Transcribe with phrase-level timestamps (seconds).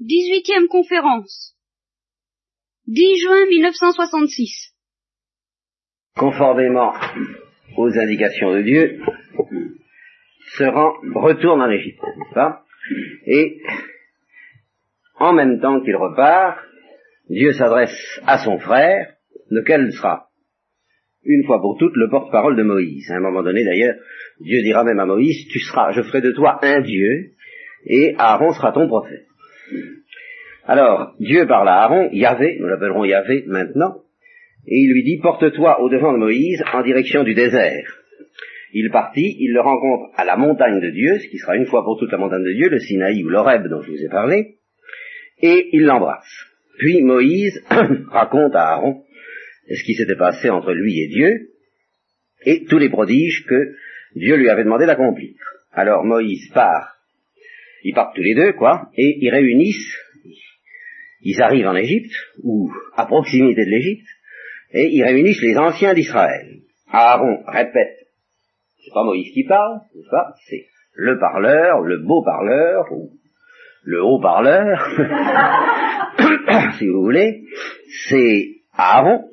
[0.00, 1.56] 18e conférence.
[2.86, 4.74] 10 juin 1966.
[6.14, 6.92] Conformément
[7.76, 9.00] aux indications de Dieu,
[10.56, 12.62] se rend, retourne en Égypte, n'est-ce pas?
[13.26, 13.60] Et
[15.18, 16.58] en même temps qu'il repart,
[17.28, 19.14] Dieu s'adresse à son frère,
[19.50, 20.28] lequel sera,
[21.24, 23.10] une fois pour toutes, le porte-parole de Moïse.
[23.10, 23.96] À un moment donné, d'ailleurs,
[24.40, 27.32] Dieu dira même à Moïse, tu seras, je ferai de toi un Dieu,
[27.86, 29.26] et Aaron sera ton prophète.
[30.64, 34.02] Alors, Dieu parle à Aaron, Yahvé, nous l'appellerons Yahvé maintenant,
[34.66, 37.86] et il lui dit, porte-toi au devant de Moïse en direction du désert.
[38.72, 41.84] Il partit, il le rencontre à la montagne de Dieu, ce qui sera une fois
[41.84, 44.56] pour toutes la montagne de Dieu, le Sinaï ou l'Oreb dont je vous ai parlé,
[45.40, 46.46] et il l'embrasse.
[46.78, 47.62] Puis Moïse
[48.10, 49.02] raconte à Aaron
[49.68, 51.50] ce qui s'était passé entre lui et Dieu,
[52.44, 53.74] et tous les prodiges que
[54.14, 55.34] Dieu lui avait demandé d'accomplir.
[55.72, 56.95] Alors Moïse part,
[57.82, 59.96] ils partent tous les deux, quoi, et ils réunissent,
[61.22, 64.08] ils arrivent en Égypte, ou à proximité de l'Égypte,
[64.72, 66.60] et ils réunissent les anciens d'Israël.
[66.88, 67.96] Aaron répète,
[68.84, 73.10] c'est pas Moïse qui parle, c'est pas, c'est le parleur, le beau parleur, ou
[73.84, 74.78] le haut parleur,
[76.78, 77.44] si vous voulez,
[78.08, 79.24] c'est Aaron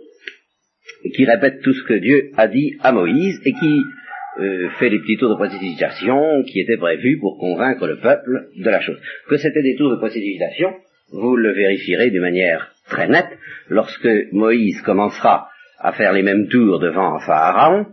[1.16, 3.82] qui répète tout ce que Dieu a dit à Moïse et qui
[4.40, 8.70] euh, fait les petits tours de précipitation qui étaient prévus pour convaincre le peuple de
[8.70, 9.00] la chose.
[9.30, 10.74] Que c'était des tours de précipitation,
[11.12, 13.38] vous le vérifierez d'une manière très nette
[13.70, 17.86] lorsque Moïse commencera à faire les mêmes tours devant Pharaon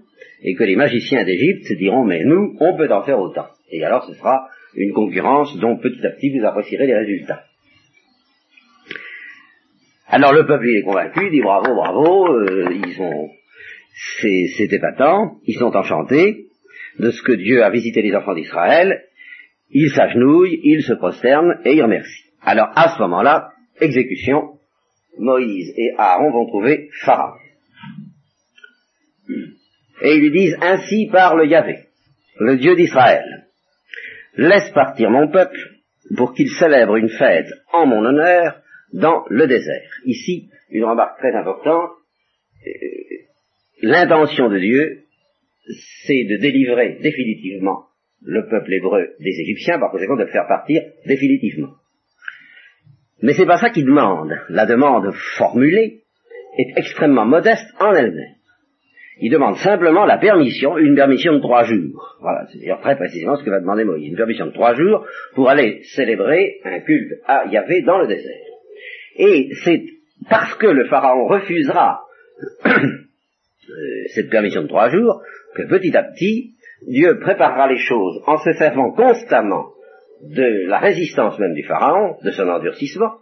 [0.42, 3.48] et que les magiciens d'Égypte se diront mais nous, on peut en faire autant.
[3.70, 7.44] Et alors ce sera une concurrence dont petit à petit vous apprécierez les résultats.
[10.08, 13.30] Alors le peuple il est convaincu, il dit bravo, bravo, euh, ils sont
[14.20, 16.46] c'est épatant, ils sont enchantés
[16.98, 19.04] de ce que Dieu a visité les enfants d'Israël,
[19.70, 22.24] ils s'agenouillent, ils se prosternent et ils remercient.
[22.42, 24.58] Alors à ce moment-là, exécution,
[25.18, 27.38] Moïse et Aaron vont trouver Pharaon.
[30.02, 31.86] Et ils lui disent, ainsi parle Yahvé,
[32.38, 33.48] le Dieu d'Israël.
[34.36, 35.58] Laisse partir mon peuple
[36.16, 38.60] pour qu'il célèbre une fête en mon honneur
[38.92, 39.90] dans le désert.
[40.04, 41.90] Ici, une remarque très importante,
[42.66, 42.70] euh,
[43.82, 45.04] l'intention de Dieu,
[46.04, 47.86] c'est de délivrer définitivement
[48.22, 51.74] le peuple hébreu des Égyptiens, par conséquent de le faire partir définitivement.
[53.22, 54.32] Mais c'est pas ça qu'il demande.
[54.48, 56.02] La demande formulée
[56.58, 58.34] est extrêmement modeste en elle-même.
[59.22, 62.16] Il demande simplement la permission, une permission de trois jours.
[62.20, 64.08] Voilà, c'est dire très précisément ce que va demander Moïse.
[64.08, 65.04] Une permission de trois jours
[65.34, 68.46] pour aller célébrer un culte à Yahvé dans le désert.
[69.16, 69.82] Et c'est
[70.30, 72.00] parce que le Pharaon refusera
[74.14, 75.22] cette permission de trois jours,
[75.54, 76.54] que petit à petit,
[76.86, 79.72] Dieu préparera les choses en se servant constamment
[80.22, 83.12] de la résistance même du Pharaon, de son endurcissement.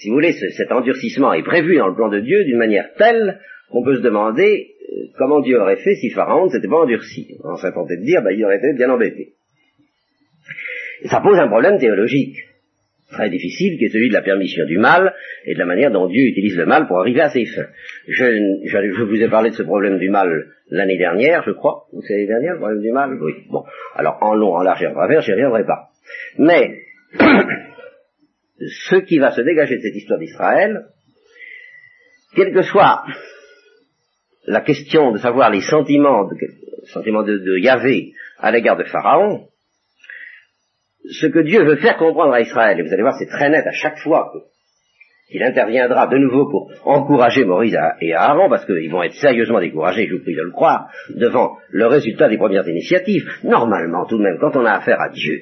[0.00, 3.40] si vous voulez, cet endurcissement est prévu dans le plan de Dieu d'une manière telle
[3.70, 7.36] qu'on peut se demander euh, comment Dieu aurait fait si Pharaon ne s'était pas endurci.
[7.44, 9.34] On serait tenté de dire, bah, il aurait été bien embêté.
[11.04, 12.36] Ça pose un problème théologique
[13.10, 15.14] très difficile, qui est celui de la permission du mal
[15.48, 17.68] et de la manière dont Dieu utilise le mal pour arriver à ses fins.
[18.06, 18.24] Je,
[18.66, 20.28] je, vous ai parlé de ce problème du mal
[20.68, 21.86] l'année dernière, je crois.
[22.06, 23.18] C'est l'année dernière, le problème du mal?
[23.18, 23.32] Oui.
[23.48, 23.64] Bon.
[23.94, 25.88] Alors, en long, en large et en travers, j'y reviendrai pas.
[26.36, 26.80] Mais,
[28.60, 30.84] ce qui va se dégager de cette histoire d'Israël,
[32.36, 33.04] quelle que soit
[34.46, 36.36] la question de savoir les sentiments de,
[36.92, 39.48] sentiments de, de Yahvé à l'égard de Pharaon,
[41.10, 43.66] ce que Dieu veut faire comprendre à Israël, et vous allez voir, c'est très net
[43.66, 44.30] à chaque fois
[45.30, 50.06] qu'il interviendra de nouveau pour encourager Maurice et Aaron, parce qu'ils vont être sérieusement découragés,
[50.08, 53.28] je vous prie de le croire, devant le résultat des premières initiatives.
[53.44, 55.40] Normalement, tout de même, quand on a affaire à Dieu,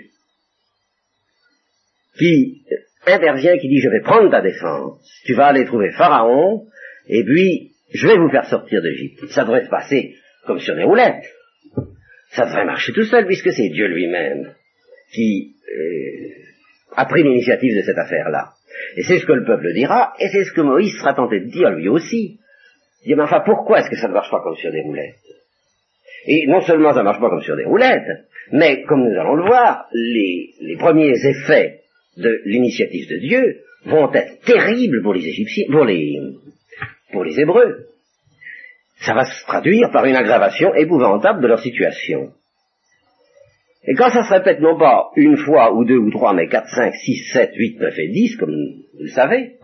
[2.19, 2.63] qui
[3.07, 6.67] intervient, qui dit je vais prendre ta défense, tu vas aller trouver Pharaon,
[7.09, 9.27] et puis je vais vous faire sortir d'Égypte.
[9.29, 10.17] Ça devrait se passer
[10.47, 11.25] comme sur des roulettes.
[12.31, 14.53] Ça devrait marcher tout seul, puisque c'est Dieu lui-même
[15.13, 18.51] qui euh, a pris l'initiative de cette affaire-là.
[18.97, 21.51] Et c'est ce que le peuple dira, et c'est ce que Moïse sera tenté de
[21.51, 22.39] dire lui aussi.
[23.05, 25.15] Il dit, mais enfin, pourquoi est-ce que ça ne marche pas comme sur des roulettes?
[26.27, 29.37] Et non seulement ça ne marche pas comme sur des roulettes, mais comme nous allons
[29.37, 31.83] le voir, les, les premiers effets
[32.17, 36.19] de l'initiative de Dieu vont être terribles pour les Égyptiens, pour les,
[37.13, 37.87] pour les Hébreux.
[39.01, 42.33] Ça va se traduire par une aggravation épouvantable de leur situation.
[43.89, 46.69] Et quand ça se répète non pas une fois ou deux ou trois, mais quatre,
[46.69, 49.59] cinq, six, sept, huit, neuf et dix, comme vous le savez,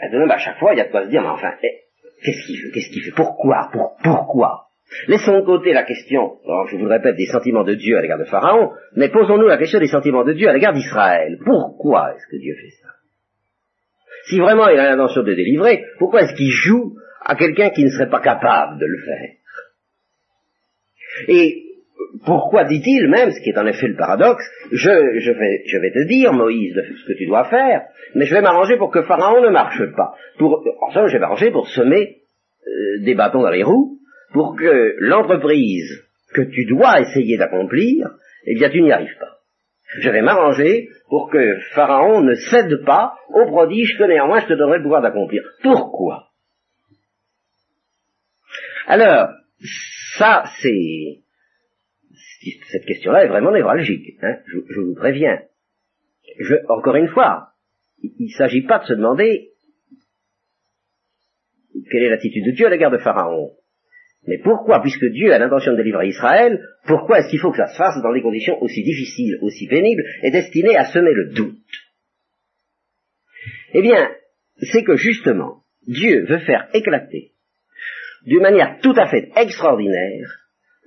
[0.00, 1.80] à chaque fois, il y a de quoi se dire, mais enfin, eh,
[2.24, 4.66] qu'est-ce qu'il veut, qu'est-ce qu'il fait, pourquoi, pour, pourquoi?
[5.08, 6.38] Laissons de côté la question,
[6.70, 9.58] je vous le répète, des sentiments de Dieu à l'égard de Pharaon, mais posons-nous la
[9.58, 11.36] question des sentiments de Dieu à l'égard d'Israël.
[11.44, 12.88] Pourquoi est-ce que Dieu fait ça?
[14.28, 17.90] Si vraiment il a l'intention de délivrer, pourquoi est-ce qu'il joue à quelqu'un qui ne
[17.90, 19.30] serait pas capable de le faire?
[21.28, 21.67] Et
[22.24, 26.74] pourquoi dit-il même, ce qui est en effet le paradoxe, je, vais, te dire, Moïse,
[26.74, 27.82] ce que tu dois faire,
[28.14, 30.14] mais je vais m'arranger pour que Pharaon ne marche pas.
[30.38, 32.18] Pour, enfin, je vais m'arranger pour semer
[32.66, 33.98] euh, des bâtons dans les roues,
[34.32, 36.04] pour que l'entreprise
[36.34, 38.10] que tu dois essayer d'accomplir,
[38.46, 39.38] eh bien tu n'y arrives pas.
[40.00, 44.52] Je vais m'arranger pour que Pharaon ne cède pas au prodige que néanmoins je te
[44.52, 45.42] donnerai le pouvoir d'accomplir.
[45.62, 46.28] Pourquoi?
[48.86, 49.28] Alors,
[50.16, 51.20] ça c'est...
[52.40, 55.40] Cette question-là est vraiment névralgique, hein, je, vous préviens.
[56.38, 57.48] Je, encore une fois,
[58.02, 59.50] il ne s'agit pas de se demander
[61.90, 63.52] quelle est l'attitude de Dieu à l'égard de Pharaon.
[64.26, 67.68] Mais pourquoi, puisque Dieu a l'intention de délivrer Israël, pourquoi est-ce qu'il faut que ça
[67.68, 71.56] se fasse dans des conditions aussi difficiles, aussi pénibles, et destinées à semer le doute?
[73.72, 74.10] Eh bien,
[74.60, 77.32] c'est que justement, Dieu veut faire éclater,
[78.26, 80.37] d'une manière tout à fait extraordinaire,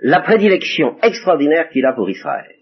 [0.01, 2.55] la prédilection extraordinaire qu'il a pour Israël.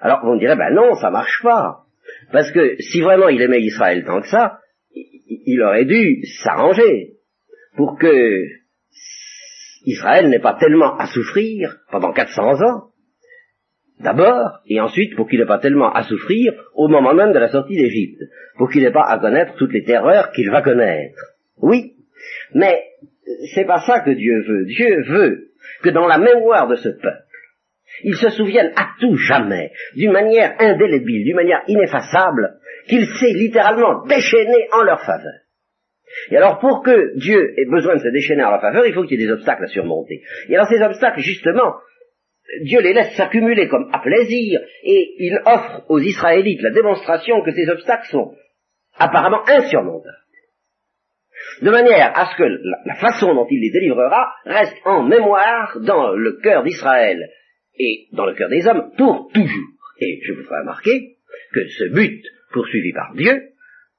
[0.00, 1.84] Alors vous me direz, ben non, ça marche pas.
[2.32, 4.58] Parce que si vraiment il aimait Israël tant que ça,
[4.94, 7.14] il aurait dû s'arranger
[7.76, 8.44] pour que
[9.84, 12.90] Israël n'ait pas tellement à souffrir pendant 400 ans,
[14.00, 17.48] d'abord, et ensuite pour qu'il n'ait pas tellement à souffrir au moment même de la
[17.48, 18.22] sortie d'Égypte,
[18.56, 21.18] pour qu'il n'ait pas à connaître toutes les terreurs qu'il va connaître.
[21.56, 21.94] Oui,
[22.54, 22.82] mais
[23.54, 24.64] c'est pas ça que Dieu veut.
[24.66, 25.49] Dieu veut
[25.82, 27.24] que dans la mémoire de ce peuple,
[28.04, 32.58] il se souvienne à tout jamais, d'une manière indélébile, d'une manière ineffaçable,
[32.88, 35.40] qu'il s'est littéralement déchaîné en leur faveur.
[36.30, 39.04] Et alors, pour que Dieu ait besoin de se déchaîner en leur faveur, il faut
[39.04, 40.22] qu'il y ait des obstacles à surmonter.
[40.48, 41.74] Et alors, ces obstacles, justement,
[42.62, 47.52] Dieu les laisse s'accumuler comme à plaisir, et il offre aux Israélites la démonstration que
[47.52, 48.34] ces obstacles sont
[48.98, 50.16] apparemment insurmontables.
[51.62, 52.44] De manière à ce que
[52.86, 57.28] la façon dont il les délivrera reste en mémoire dans le cœur d'Israël
[57.78, 59.68] et dans le cœur des hommes pour toujours.
[60.00, 61.16] Et je vous ferai remarquer
[61.52, 63.50] que ce but poursuivi par Dieu,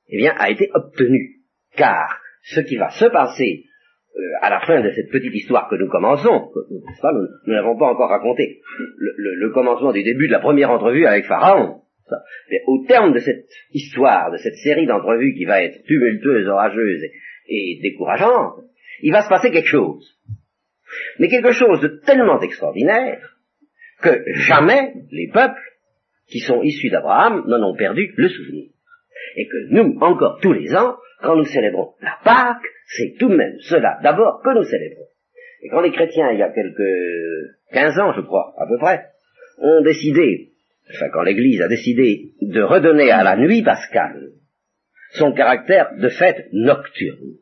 [0.10, 1.38] eh bien, a été obtenu
[1.76, 3.66] car ce qui va se passer
[4.16, 6.52] euh, à la fin de cette petite histoire que nous commençons,
[7.48, 8.62] nous n'avons pas encore raconté,
[8.98, 11.82] le, commencement du début de la première entrevue avec Pharaon,
[12.50, 17.04] mais au terme de cette histoire, de cette série d'entrevues qui va être tumultueuse, orageuse
[17.04, 17.12] et,
[17.52, 18.64] et décourageante,
[19.02, 20.18] il va se passer quelque chose.
[21.20, 23.38] Mais quelque chose de tellement extraordinaire
[24.02, 25.62] que jamais les peuples
[26.28, 28.70] qui sont issus d'Abraham n'en ont perdu le souvenir.
[29.36, 33.36] Et que nous, encore tous les ans, quand nous célébrons la Pâque, c'est tout de
[33.36, 35.08] même cela d'abord que nous célébrons.
[35.64, 39.06] Et quand les chrétiens, il y a quelques 15 ans, je crois, à peu près,
[39.60, 40.50] ont décidé,
[40.90, 44.32] enfin quand l'Église a décidé de redonner à la nuit pascale
[45.12, 47.36] son caractère de fête nocturne,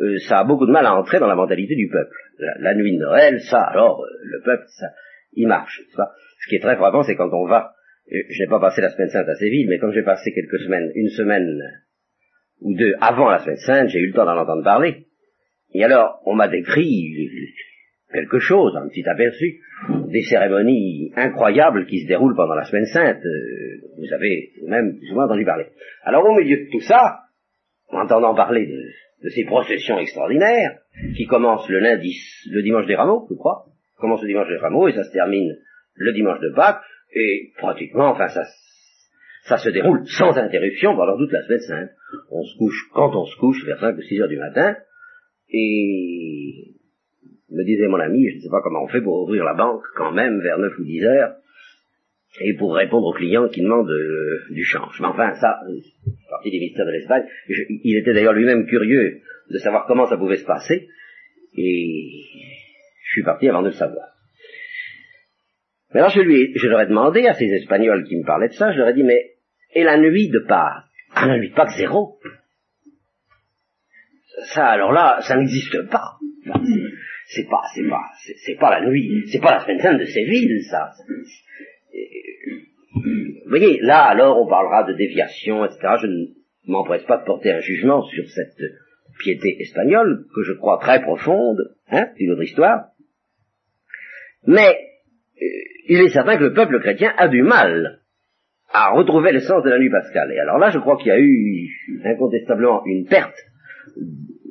[0.00, 2.14] euh, ça a beaucoup de mal à entrer dans la mentalité du peuple.
[2.60, 4.86] La, nuit de Noël, ça, alors, euh, le peuple, ça,
[5.32, 5.82] il marche.
[5.90, 7.72] Ce qui est très frappant, c'est quand on va,
[8.12, 10.60] euh, je n'ai pas passé la semaine sainte à Séville, mais comme j'ai passé quelques
[10.60, 11.60] semaines, une semaine
[12.60, 15.06] ou deux avant la semaine sainte, j'ai eu le temps d'en entendre parler.
[15.74, 17.12] Et alors, on m'a décrit
[18.12, 19.60] quelque chose, un petit aperçu,
[20.08, 23.22] des cérémonies incroyables qui se déroulent pendant la semaine sainte.
[23.98, 25.66] Vous avez même souvent entendu parler.
[26.04, 27.20] Alors, au milieu de tout ça,
[27.90, 28.80] en entendant parler de,
[29.22, 30.78] ces processions extraordinaires,
[31.16, 32.16] qui commencent le lundi,
[32.50, 33.66] le dimanche des rameaux, je crois,
[33.98, 35.56] commence le dimanche des rameaux et ça se termine
[35.94, 36.82] le dimanche de Pâques,
[37.14, 38.44] et pratiquement, enfin, ça
[39.48, 41.90] ça se déroule sans interruption pendant toute la semaine sainte.
[42.30, 44.76] On se couche quand on se couche, vers 5 ou 6 heures du matin,
[45.48, 46.74] et
[47.50, 49.82] me disait mon ami, je ne sais pas comment on fait pour ouvrir la banque
[49.96, 51.36] quand même vers 9 ou 10 heures,
[52.40, 55.00] et pour répondre aux clients qui demandent euh, du change.
[55.00, 57.24] Mais enfin, ça, c'est partie des mystères de l'Espagne.
[57.48, 59.20] Il était d'ailleurs lui-même curieux
[59.50, 60.88] de savoir comment ça pouvait se passer,
[61.56, 62.10] et
[63.04, 64.08] je suis parti avant de le savoir.
[65.94, 68.52] Mais alors je lui je leur ai demandé à ces Espagnols qui me parlaient de
[68.52, 69.36] ça, je leur ai dit, mais
[69.74, 70.84] et la nuit de Pâques?
[71.14, 72.18] Ah, la nuit de Pâques, zéro?
[74.54, 76.18] Ça, alors là, ça n'existe pas.
[77.26, 78.04] C'est pas, c'est pas,
[78.44, 80.90] c'est pas la nuit, c'est pas la semaine sainte de Séville, ça.
[82.94, 85.78] Vous voyez, là, alors, on parlera de déviation, etc.
[86.02, 86.26] Je ne
[86.66, 88.60] m'empresse pas de porter un jugement sur cette
[89.18, 92.90] piété espagnole, que je crois très profonde, hein, une autre histoire.
[94.46, 94.78] Mais,
[95.40, 95.46] euh,
[95.88, 98.00] il est certain que le peuple chrétien a du mal
[98.72, 100.32] à retrouver le sens de la nuit pascale.
[100.32, 101.70] Et alors là, je crois qu'il y a eu
[102.04, 103.38] incontestablement une perte,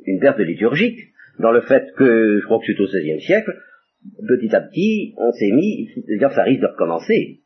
[0.06, 3.56] une perte liturgique, dans le fait que, je crois que c'est au XVIe siècle,
[4.26, 7.40] petit à petit, on s'est mis, d'ailleurs ça risque de recommencer,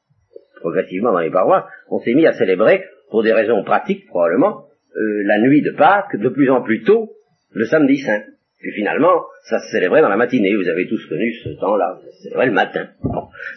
[0.56, 4.66] progressivement dans les paroisses, on s'est mis à célébrer, pour des raisons pratiques probablement,
[4.96, 7.12] euh, la nuit de Pâques de plus en plus tôt,
[7.50, 8.22] le samedi saint.
[8.60, 10.54] Puis finalement, ça se célébrait dans la matinée.
[10.54, 11.98] Vous avez tous connu ce temps-là.
[12.04, 12.88] Ça se célébrait le matin.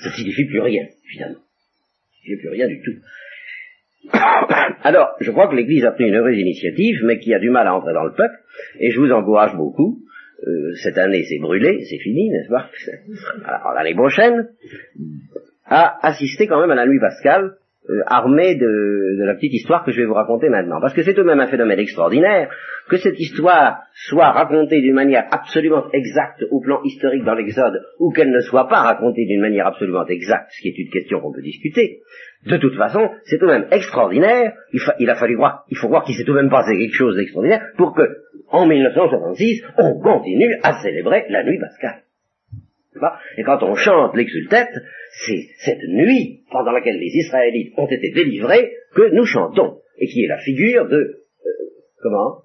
[0.01, 1.39] Ça signifie plus rien, finalement.
[1.39, 2.95] Ça signifie plus rien du tout.
[4.83, 7.67] Alors, je crois que l'Église a pris une heureuse initiative, mais qui a du mal
[7.67, 8.35] à entrer dans le peuple,
[8.79, 9.99] et je vous encourage beaucoup.
[10.43, 12.69] Euh, cette année, c'est brûlé, c'est fini, n'est-ce pas
[13.45, 14.49] Alors, l'année prochaine,
[15.65, 17.55] à assister quand même à la nuit pascale,
[17.87, 20.81] euh, armé de, la petite histoire que je vais vous raconter maintenant.
[20.81, 22.49] Parce que c'est tout de même un phénomène extraordinaire
[22.89, 28.11] que cette histoire soit racontée d'une manière absolument exacte au plan historique dans l'Exode, ou
[28.11, 31.31] qu'elle ne soit pas racontée d'une manière absolument exacte, ce qui est une question qu'on
[31.31, 31.99] peut discuter.
[32.47, 34.53] De toute façon, c'est tout de même extraordinaire.
[34.99, 37.15] Il, a fallu voir, il faut voir qu'il s'est tout de même passé quelque chose
[37.15, 38.01] d'extraordinaire pour que,
[38.49, 42.03] en 1966, on continue à célébrer la nuit pascale.
[43.37, 44.71] Et quand on chante l'exultète,
[45.25, 50.23] c'est cette nuit pendant laquelle les Israélites ont été délivrés que nous chantons, et qui
[50.23, 50.95] est la figure de...
[50.95, 51.51] Euh,
[52.01, 52.43] comment?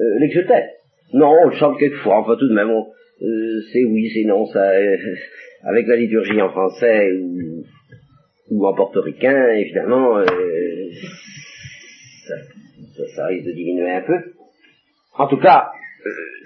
[0.00, 0.70] Euh, L'exultète.
[1.12, 4.70] Non, on le chante quelquefois, enfin tout de même, euh, c'est oui, c'est non, ça,
[5.64, 7.10] avec la liturgie en français
[8.50, 10.24] ou, en portoricain, évidemment,
[12.26, 12.34] ça,
[13.14, 14.18] ça, risque de diminuer un peu.
[15.14, 15.70] En tout cas,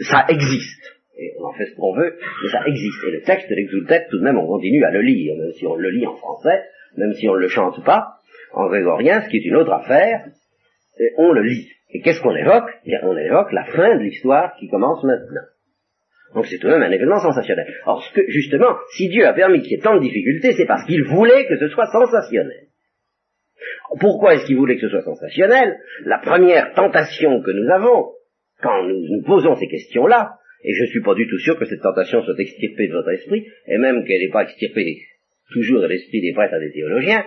[0.00, 3.04] ça existe et on en fait ce qu'on veut, mais ça existe.
[3.06, 5.66] Et le texte de l'exultète, tout de même, on continue à le lire, même si
[5.66, 6.64] on le lit en français,
[6.96, 8.18] même si on ne le chante pas,
[8.52, 10.26] en grégorien, ce qui est une autre affaire,
[11.16, 11.70] on le lit.
[11.90, 12.70] Et qu'est-ce qu'on évoque?
[12.84, 15.42] Eh bien, On évoque la fin de l'histoire qui commence maintenant.
[16.34, 17.66] Donc c'est tout de même un événement sensationnel.
[17.86, 20.66] Or, ce que, justement, si Dieu a permis qu'il y ait tant de difficultés, c'est
[20.66, 22.66] parce qu'il voulait que ce soit sensationnel.
[24.00, 25.78] Pourquoi est-ce qu'il voulait que ce soit sensationnel?
[26.04, 28.12] La première tentation que nous avons,
[28.62, 31.66] quand nous nous posons ces questions-là, et je ne suis pas du tout sûr que
[31.66, 35.02] cette tentation soit extirpée de votre esprit, et même qu'elle n'est pas extirpée
[35.52, 37.24] toujours de l'esprit des prêtres et des théologiens,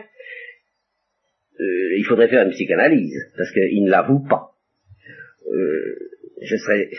[1.59, 4.51] euh, il faudrait faire une psychanalyse, parce qu'ils ne l'avouent pas.
[5.51, 5.95] Euh,
[6.41, 6.89] je serais...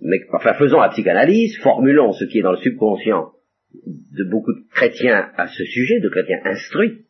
[0.00, 3.32] Mais enfin, faisons la psychanalyse, formulons ce qui est dans le subconscient
[3.86, 7.03] de beaucoup de chrétiens à ce sujet, de chrétiens instruits,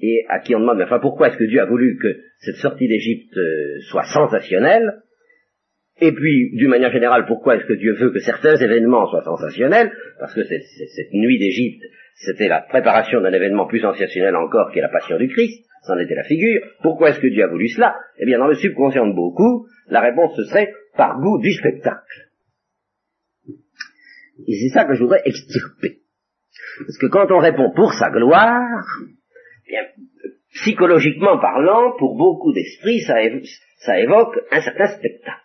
[0.00, 2.88] et à qui on demande, enfin, pourquoi est-ce que Dieu a voulu que cette sortie
[2.88, 5.02] d'Égypte euh, soit sensationnelle?
[6.00, 9.92] Et puis, d'une manière générale, pourquoi est-ce que Dieu veut que certains événements soient sensationnels?
[10.18, 11.82] Parce que cette, nuit d'Égypte,
[12.14, 15.98] c'était la préparation d'un événement plus sensationnel encore qui est la passion du Christ, c'en
[15.98, 16.62] était la figure.
[16.82, 17.96] Pourquoi est-ce que Dieu a voulu cela?
[18.18, 22.30] Eh bien, dans le subconscient de beaucoup, la réponse ce serait par goût du spectacle.
[24.48, 25.98] Et c'est ça que je voudrais extirper.
[26.78, 28.84] Parce que quand on répond pour sa gloire,
[30.54, 33.16] psychologiquement parlant, pour beaucoup d'esprits, ça,
[33.78, 35.40] ça évoque un certain spectacle.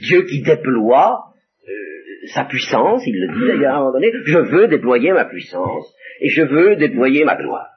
[0.00, 1.24] Dieu qui déploie
[1.68, 5.26] euh, sa puissance, il le dit d'ailleurs à un moment donné, je veux déployer ma
[5.26, 7.68] puissance et je veux déployer ma gloire.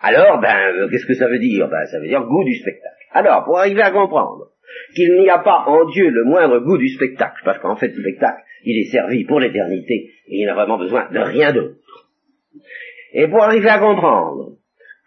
[0.00, 1.68] Alors, ben, euh, qu'est-ce que ça veut dire?
[1.68, 2.96] Ben, ça veut dire goût du spectacle.
[3.12, 4.50] Alors, pour arriver à comprendre
[4.94, 8.02] qu'il n'y a pas en Dieu le moindre goût du spectacle, parce qu'en fait, le
[8.02, 11.76] spectacle, il est servi pour l'éternité et il n'a vraiment besoin de rien d'autre.
[13.18, 14.58] Et pour arriver à comprendre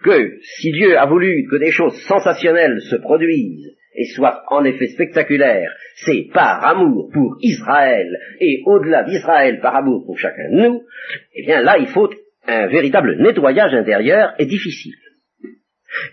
[0.04, 4.88] que si Dieu a voulu que des choses sensationnelles se produisent et soit en effet
[4.88, 8.08] spectaculaire, c'est par amour pour Israël
[8.40, 10.82] et au-delà d'Israël par amour pour chacun de nous,
[11.36, 12.10] eh bien là il faut
[12.48, 14.96] un véritable nettoyage intérieur et difficile.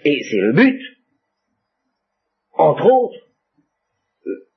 [0.04, 0.80] Et c'est le but,
[2.52, 3.25] entre autres,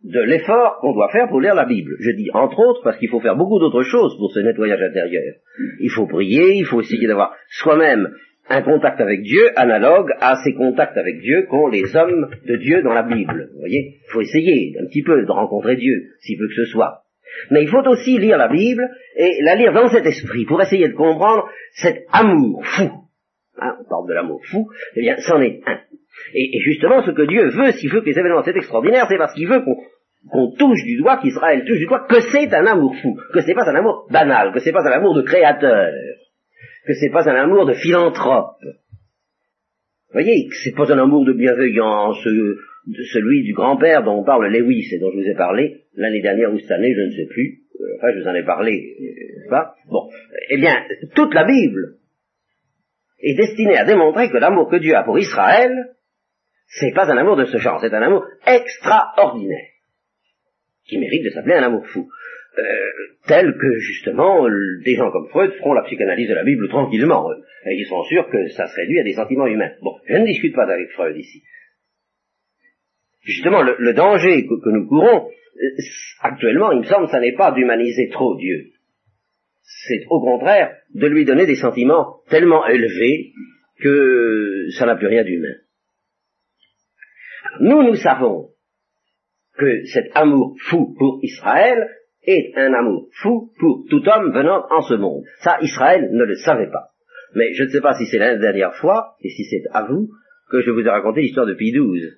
[0.04, 1.96] de l'effort qu'on doit faire pour lire la Bible.
[2.00, 5.36] Je dis entre autres parce qu'il faut faire beaucoup d'autres choses pour ce nettoyage intérieur.
[5.80, 8.08] Il faut prier, il faut essayer d'avoir soi-même
[8.50, 12.82] un contact avec Dieu analogue à ces contacts avec Dieu qu'ont les hommes de Dieu
[12.82, 13.50] dans la Bible.
[13.54, 16.72] Vous voyez Il faut essayer un petit peu de rencontrer Dieu, s'il veut que ce
[16.72, 17.04] soit.
[17.52, 20.88] Mais il faut aussi lire la Bible et la lire dans cet esprit pour essayer
[20.88, 22.90] de comprendre cet amour fou.
[23.62, 25.80] Hein, on parle de l'amour fou, eh bien, c'en est un.
[26.34, 29.34] Et, justement, ce que Dieu veut, s'il veut que les événements soient extraordinaires, c'est parce
[29.34, 33.18] qu'il veut qu'on touche du doigt, qu'Israël touche du doigt, que c'est un amour fou,
[33.34, 35.92] que c'est pas un amour banal, que c'est pas un amour de créateur,
[36.86, 38.58] que c'est pas un amour de philanthrope.
[40.12, 42.58] Vous voyez, c'est pas un amour de bienveillance, euh,
[43.12, 46.52] celui du grand-père dont on parle Lewis et dont je vous ai parlé l'année dernière
[46.52, 47.60] ou cette année, je ne sais plus.
[47.80, 50.10] Euh, enfin, je vous en ai parlé, euh, pas Bon,
[50.50, 50.76] eh bien,
[51.16, 51.98] toute la Bible
[53.20, 55.72] est destinée à démontrer que l'amour que Dieu a pour Israël,
[56.70, 59.68] c'est pas un amour de ce genre, c'est un amour extraordinaire,
[60.86, 62.08] qui mérite de s'appeler un amour fou.
[62.58, 62.64] Euh,
[63.28, 64.48] tel que justement
[64.84, 67.32] des gens comme Freud feront la psychanalyse de la Bible tranquillement.
[67.66, 69.72] et ils sont sûrs que ça se réduit à des sentiments humains.
[69.82, 71.44] Bon, je ne discute pas avec Freud ici.
[73.22, 75.82] Justement, le, danger que, nous courons, euh,
[76.22, 78.72] actuellement, il me semble, ça n'est pas d'humaniser trop Dieu.
[79.62, 83.34] C'est au contraire de lui donner des sentiments tellement élevés
[83.80, 85.56] que ça n'a plus rien d'humain.
[87.60, 88.50] Nous, nous savons
[89.58, 91.90] que cet amour fou pour Israël
[92.24, 95.24] est un amour fou pour tout homme venant en ce monde.
[95.42, 96.92] Ça, Israël ne le savait pas.
[97.36, 100.10] Mais je ne sais pas si c'est la dernière fois, et si c'est à vous,
[100.50, 101.74] que je vous ai raconté l'histoire de Pie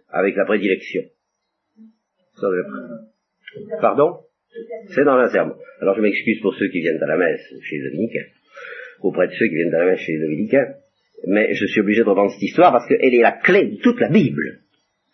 [0.09, 1.01] avec la prédilection.
[3.81, 4.19] Pardon?
[4.89, 5.55] C'est dans serment.
[5.81, 8.27] Alors je m'excuse pour ceux qui viennent à la messe chez les dominicains,
[9.01, 10.73] auprès de ceux qui viennent à la messe chez les dominicains,
[11.27, 13.99] mais je suis obligé de reprendre cette histoire parce qu'elle est la clé de toute
[13.99, 14.60] la Bible.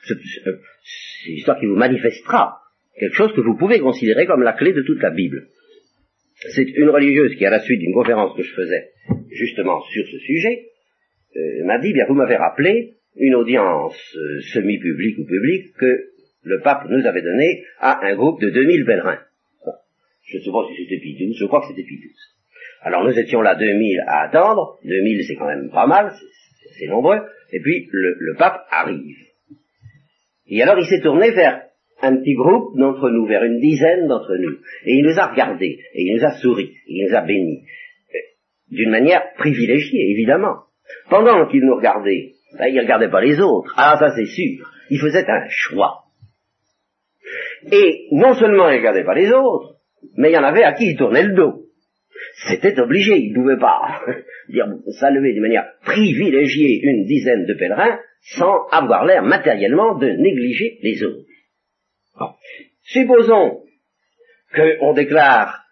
[0.08, 2.62] C'est une histoire qui vous manifestera
[3.00, 5.48] quelque chose que vous pouvez considérer comme la clé de toute la Bible.
[6.54, 8.92] C'est une religieuse qui, à la suite d'une conférence que je faisais
[9.32, 10.68] justement sur ce sujet,
[11.36, 16.12] euh, m'a dit, bien vous m'avez rappelé une audience euh, semi-publique ou publique que
[16.44, 19.20] le pape nous avait donnée à un groupe de 2000 pèlerins.
[20.26, 22.02] Je ne sais pas si c'était Pie je crois que c'était Pie
[22.82, 26.14] Alors nous étions là 2000 à attendre, 2000 c'est quand même pas mal,
[26.78, 27.20] c'est nombreux,
[27.52, 29.27] et puis le pape arrive.
[30.50, 31.62] Et alors il s'est tourné vers
[32.02, 34.58] un petit groupe d'entre nous, vers une dizaine d'entre nous.
[34.86, 37.64] Et il nous a regardés, et il nous a souri, et il nous a bénis.
[37.64, 38.18] Euh,
[38.72, 40.64] d'une manière privilégiée, évidemment.
[41.10, 43.74] Pendant qu'il nous regardait, ben, il ne regardait pas les autres.
[43.78, 44.72] Ah, ça c'est sûr.
[44.90, 46.04] Il faisait un choix.
[47.72, 49.78] Et non seulement il ne regardait pas les autres,
[50.16, 51.64] mais il y en avait à qui il tournait le dos.
[52.50, 54.02] C'était obligé, il ne pouvait pas
[54.50, 54.68] dire
[55.00, 61.04] saluer d'une manière privilégiée une dizaine de pèlerins sans avoir l'air matériellement de négliger les
[61.04, 61.26] autres.
[62.84, 63.62] Supposons
[64.56, 65.68] qu'on déclare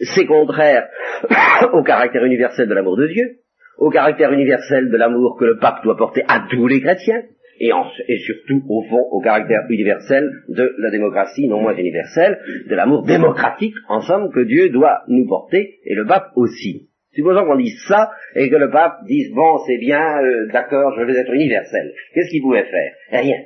[0.00, 0.88] c'est contraire
[1.72, 3.40] au caractère universel de l'amour de Dieu,
[3.78, 7.22] au caractère universel de l'amour que le pape doit porter à tous les chrétiens,
[7.62, 7.72] et,
[8.08, 13.04] et, surtout, au fond, au caractère universel de la démocratie, non moins universelle, de l'amour
[13.04, 16.89] démocratique, en somme, que Dieu doit nous porter, et le pape aussi.
[17.12, 21.04] Supposons qu'on dise ça, et que le pape dise, bon, c'est bien, euh, d'accord, je
[21.04, 21.92] vais être universel.
[22.14, 23.38] Qu'est-ce qu'il pouvait faire Rien.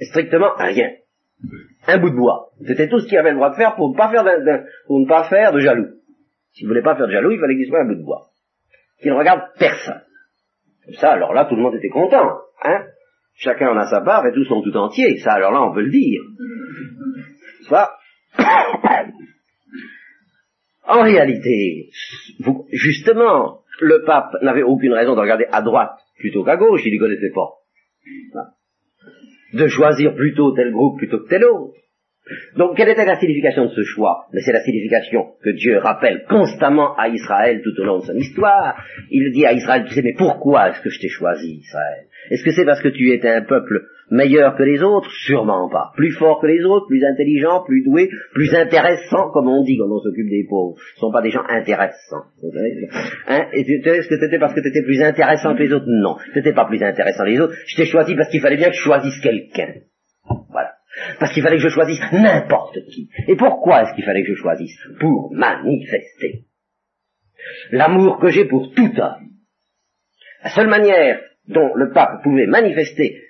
[0.00, 0.90] Strictement rien.
[1.86, 2.50] Un bout de bois.
[2.66, 4.24] C'était tout ce qu'il avait le droit de faire pour ne pas faire
[4.86, 5.88] pour ne pas faire de jaloux.
[6.52, 8.28] S'il voulait pas faire de jaloux, il fallait qu'il soit un bout de bois.
[9.00, 10.02] Qu'il ne regarde personne.
[11.00, 12.28] Ça, alors là, tout le monde était content.
[12.62, 12.84] Hein
[13.34, 15.18] Chacun en a sa part et tous sont tout entier.
[15.18, 16.20] Ça, alors là, on peut le dire.
[17.68, 17.96] Ça.
[20.92, 21.90] En réalité,
[22.70, 27.00] justement, le pape n'avait aucune raison de regarder à droite plutôt qu'à gauche, il ne
[27.00, 27.48] connaissait pas
[29.52, 31.76] de choisir plutôt tel groupe plutôt que tel autre.
[32.56, 34.26] Donc quelle était la signification de ce choix?
[34.32, 38.14] Mais c'est la signification que Dieu rappelle constamment à Israël tout au long de son
[38.14, 38.82] histoire.
[39.10, 42.06] Il dit à Israël, tu sais, mais pourquoi est-ce que je t'ai choisi, Israël?
[42.30, 45.10] Est-ce que c'est parce que tu étais un peuple meilleur que les autres?
[45.24, 45.92] Sûrement pas.
[45.96, 49.90] Plus fort que les autres, plus intelligent, plus doué, plus intéressant, comme on dit quand
[49.90, 50.78] on s'occupe des pauvres.
[50.78, 52.26] Ce ne sont pas des gens intéressants.
[53.26, 53.46] Hein?
[53.52, 55.86] Est-ce que c'était parce que tu étais plus intéressant que les autres?
[55.88, 57.54] Non, tu n'étais pas plus intéressant que les autres.
[57.66, 59.74] Je t'ai choisi parce qu'il fallait bien que je choisisse quelqu'un.
[60.50, 60.74] Voilà.
[61.18, 63.08] Parce qu'il fallait que je choisisse n'importe qui.
[63.26, 64.76] Et pourquoi est-ce qu'il fallait que je choisisse?
[65.00, 66.44] Pour manifester
[67.70, 69.30] l'amour que j'ai pour tout homme.
[70.44, 73.20] La seule manière dont le pape pouvait manifester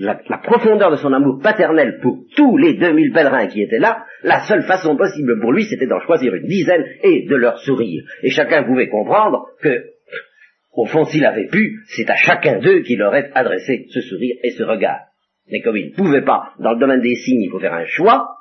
[0.00, 4.40] la, profondeur de son amour paternel pour tous les 2000 pèlerins qui étaient là, la
[4.40, 8.02] seule façon possible pour lui, c'était d'en choisir une dizaine et de leur sourire.
[8.22, 9.84] Et chacun pouvait comprendre que,
[10.72, 14.50] au fond, s'il avait pu, c'est à chacun d'eux qu'il aurait adressé ce sourire et
[14.52, 15.00] ce regard.
[15.50, 17.86] Mais comme il ne pouvait pas, dans le domaine des signes, il faut faire un
[17.86, 18.36] choix,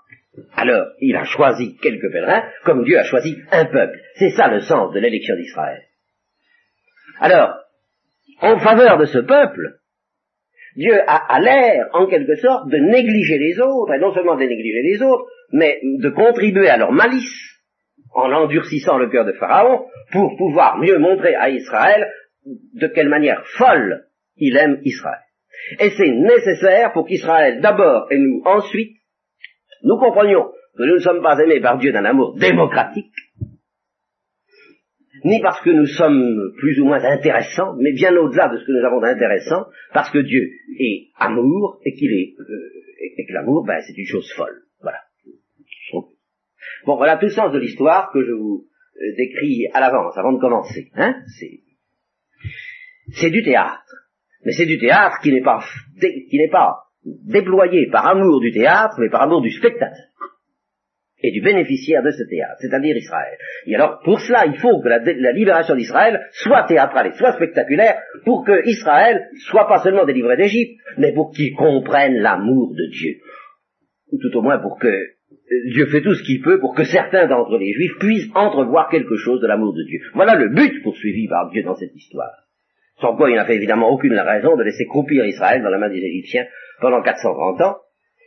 [0.56, 4.00] alors il a choisi quelques pèlerins, comme Dieu a choisi un peuple.
[4.16, 5.82] C'est ça le sens de l'élection d'Israël.
[7.20, 7.56] Alors,
[8.42, 9.79] en faveur de ce peuple,
[10.76, 14.82] Dieu a, l'air, en quelque sorte, de négliger les autres, et non seulement de négliger
[14.84, 17.60] les autres, mais de contribuer à leur malice,
[18.14, 22.08] en endurcissant le cœur de Pharaon, pour pouvoir mieux montrer à Israël
[22.46, 24.06] de quelle manière folle
[24.38, 25.20] il aime Israël.
[25.80, 28.98] Et c'est nécessaire pour qu'Israël, d'abord et nous ensuite,
[29.84, 30.46] nous comprenions
[30.78, 33.14] que nous ne sommes pas aimés par Dieu d'un amour démocratique,
[35.26, 38.72] ni parce que nous sommes plus ou moins intéressants, mais bien au-delà de ce que
[38.72, 42.80] nous avons d'intéressant, parce que Dieu est amour et qu'il est euh,
[43.18, 44.64] et que l'amour, ben, c'est une chose folle.
[44.82, 45.00] Voilà.
[46.86, 50.34] Bon, voilà tout le sens de l'histoire que je vous euh, décris à l'avance, avant
[50.34, 50.90] de commencer.
[50.96, 51.16] Hein
[53.12, 53.96] c'est, du théâtre.
[54.46, 55.60] Mais c'est du théâtre qui n'est pas,
[56.00, 60.09] qui n'est pas déployé par amour du théâtre, mais par amour du spectateur.
[61.22, 63.38] Et du bénéficiaire de ce théâtre, c'est-à-dire Israël.
[63.66, 68.02] Et alors, pour cela, il faut que la, libération d'Israël soit théâtrale et soit spectaculaire,
[68.24, 73.16] pour que Israël soit pas seulement délivré d'Égypte, mais pour qu'il comprenne l'amour de Dieu.
[74.12, 76.84] Ou tout au moins pour que euh, Dieu fait tout ce qu'il peut pour que
[76.84, 80.00] certains d'entre les Juifs puissent entrevoir quelque chose de l'amour de Dieu.
[80.14, 82.32] Voilà le but poursuivi par Dieu dans cette histoire.
[83.02, 85.90] Sans quoi il n'a fait évidemment aucune raison de laisser croupir Israël dans la main
[85.90, 86.46] des Égyptiens
[86.82, 87.78] pendant 430 ans,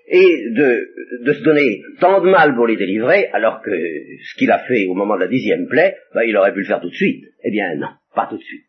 [0.08, 4.50] et de, de, se donner tant de mal pour les délivrer, alors que ce qu'il
[4.50, 6.90] a fait au moment de la dixième plaie, ben, il aurait pu le faire tout
[6.90, 7.24] de suite.
[7.44, 8.64] Eh bien non, pas tout de suite.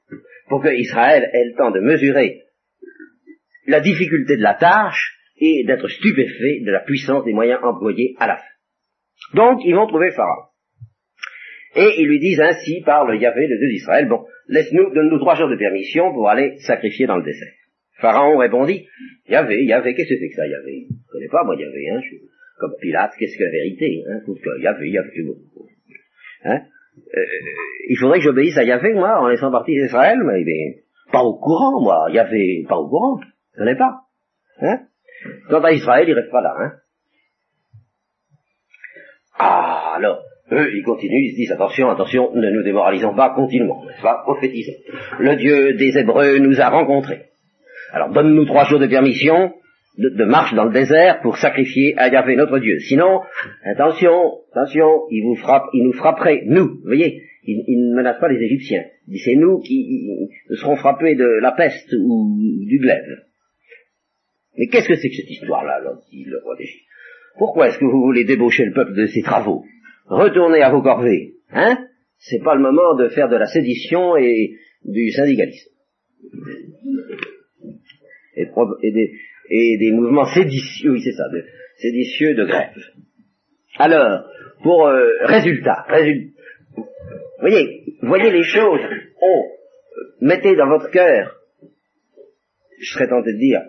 [0.47, 2.41] Pour que Israël ait le temps de mesurer
[3.67, 8.27] la difficulté de la tâche et d'être stupéfait de la puissance des moyens employés à
[8.27, 8.43] la fin.
[9.33, 10.47] Donc, ils vont trouver Pharaon.
[11.75, 15.49] Et ils lui disent ainsi, parle Yahvé, le Dieu d'Israël, bon, laisse-nous, donne-nous trois jours
[15.49, 17.53] de permission pour aller sacrifier dans le désert.
[18.03, 18.85] Pharaon répondit,
[19.29, 22.01] Yahvé, Yahvé, qu'est-ce que c'est que ça, Yahvé Je ne connais pas, moi, Yahvé, hein,
[22.03, 22.17] je
[22.59, 24.19] comme Pilate, qu'est-ce que la vérité hein,
[24.59, 25.09] Yahvé, Yahvé,
[26.43, 26.61] hein?
[27.15, 27.21] Euh,
[27.89, 31.23] il faudrait que j'obéisse à Yahvé, moi, en laissant partir Israël, mais il est pas
[31.23, 33.21] au courant, moi, Yahvé, pas au courant,
[33.53, 34.01] je connais pas.
[34.59, 34.81] Hein?
[35.49, 36.73] Quant à Israël, il reste pas là, hein
[39.39, 43.85] Ah, alors, eux, ils continuent, ils se disent, attention, attention, ne nous démoralisons pas, continuons,
[43.85, 44.73] n'est-ce pas, prophétisons.
[45.19, 47.32] Le Dieu des Hébreux nous a rencontrés.
[47.93, 49.53] Alors donne-nous trois jours de permission
[49.99, 52.79] de, marche dans le désert pour sacrifier à Yahvé notre Dieu.
[52.79, 53.21] Sinon,
[53.63, 58.43] attention, attention, il vous frappe, il nous frapperait, nous, voyez, il, ne menace pas les
[58.43, 58.83] Égyptiens.
[59.23, 63.21] C'est nous qui serons frappés de la peste ou du glaive.
[64.57, 65.79] Mais qu'est-ce que c'est que cette histoire-là,
[66.11, 66.85] dit le roi d'Égypte?
[67.37, 69.63] Pourquoi est-ce que vous voulez débaucher le peuple de ses travaux?
[70.07, 71.77] Retournez à vos corvées, hein?
[72.17, 75.69] C'est pas le moment de faire de la sédition et du syndicalisme
[78.35, 79.13] et, des,
[79.49, 81.45] et des, mouvements séditieux, oui c'est ça, de,
[81.77, 82.75] séditieux de grève.
[83.77, 84.25] Alors,
[84.61, 85.85] pour euh, résultat,
[87.39, 88.81] voyez, voyez les choses,
[89.21, 89.45] oh,
[90.21, 91.39] mettez dans votre cœur,
[92.79, 93.61] je serais tenté de dire,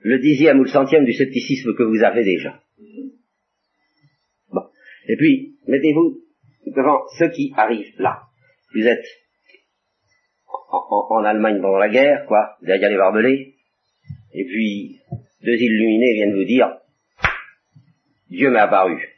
[0.00, 2.60] le dixième ou le centième du scepticisme que vous avez déjà.
[4.52, 4.62] Bon.
[5.08, 6.20] Et puis, mettez-vous
[6.66, 8.22] devant ce qui arrive là.
[8.74, 9.06] Vous êtes
[11.10, 13.54] en, Allemagne pendant la guerre, quoi, derrière les barbelés.
[14.34, 15.00] Et puis,
[15.44, 16.68] deux illuminés viennent vous dire,
[18.30, 19.08] Dieu m'est apparu.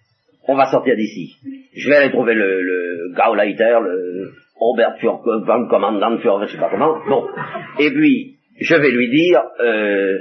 [0.48, 1.36] On va sortir d'ici.
[1.74, 6.70] Je vais aller trouver le, le Gauleiter, le Robert Furman, commandant Furman, je sais pas
[6.70, 6.98] comment.
[7.08, 7.26] Bon.
[7.78, 10.18] Et puis, je vais lui dire, euh,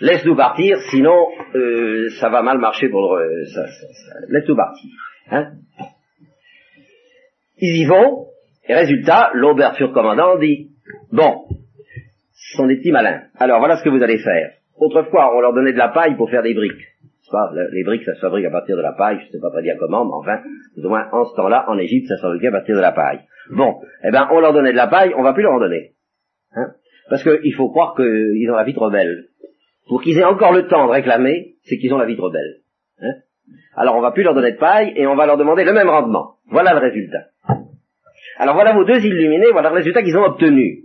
[0.00, 3.44] laisse-nous partir, sinon, euh, ça va mal marcher pour le,
[4.28, 4.90] laisse-nous partir.
[5.30, 5.52] Hein
[7.58, 8.26] Ils y vont,
[8.68, 10.70] et résultat, l'Oberfur commandant dit,
[11.12, 11.44] bon,
[12.32, 13.22] ce sont des petits malins.
[13.38, 14.52] Alors voilà ce que vous allez faire.
[14.76, 16.84] Autrefois, on leur donnait de la paille pour faire des briques.
[17.30, 19.50] Pas, les briques, ça se fabrique à partir de la paille, je ne sais pas
[19.50, 20.42] très bien comment, mais enfin,
[20.74, 22.92] plus ou moins, en ce temps-là, en Égypte, ça se fabriquait à partir de la
[22.92, 23.18] paille.
[23.50, 25.94] Bon, eh ben, on leur donnait de la paille, on va plus leur en donner.
[26.54, 26.68] Hein?
[27.10, 29.24] Parce qu'il faut croire qu'ils ont la vie trop belle.
[29.88, 32.58] Pour qu'ils aient encore le temps de réclamer, c'est qu'ils ont la vie trop belle.
[33.00, 33.14] Hein?
[33.76, 35.88] Alors on va plus leur donner de paille et on va leur demander le même
[35.88, 36.36] rendement.
[36.48, 37.26] Voilà le résultat.
[38.38, 40.84] Alors voilà vos deux illuminés, voilà le résultat qu'ils ont obtenu.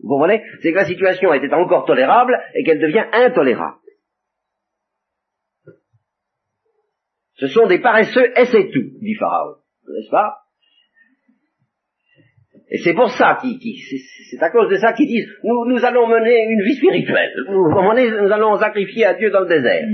[0.00, 0.42] Vous comprenez?
[0.62, 3.76] C'est que la situation était encore tolérable et qu'elle devient intolérable.
[7.34, 9.56] Ce sont des paresseux et c'est tout, dit Pharaon.
[9.88, 10.38] N'est-ce pas?
[12.70, 13.58] Et c'est pour ça qu'ils,
[14.30, 17.32] c'est à cause de ça qu'ils disent, nous, nous allons mener une vie spirituelle.
[17.46, 18.10] Comprenez?
[18.10, 19.86] Nous allons sacrifier à Dieu dans le désert.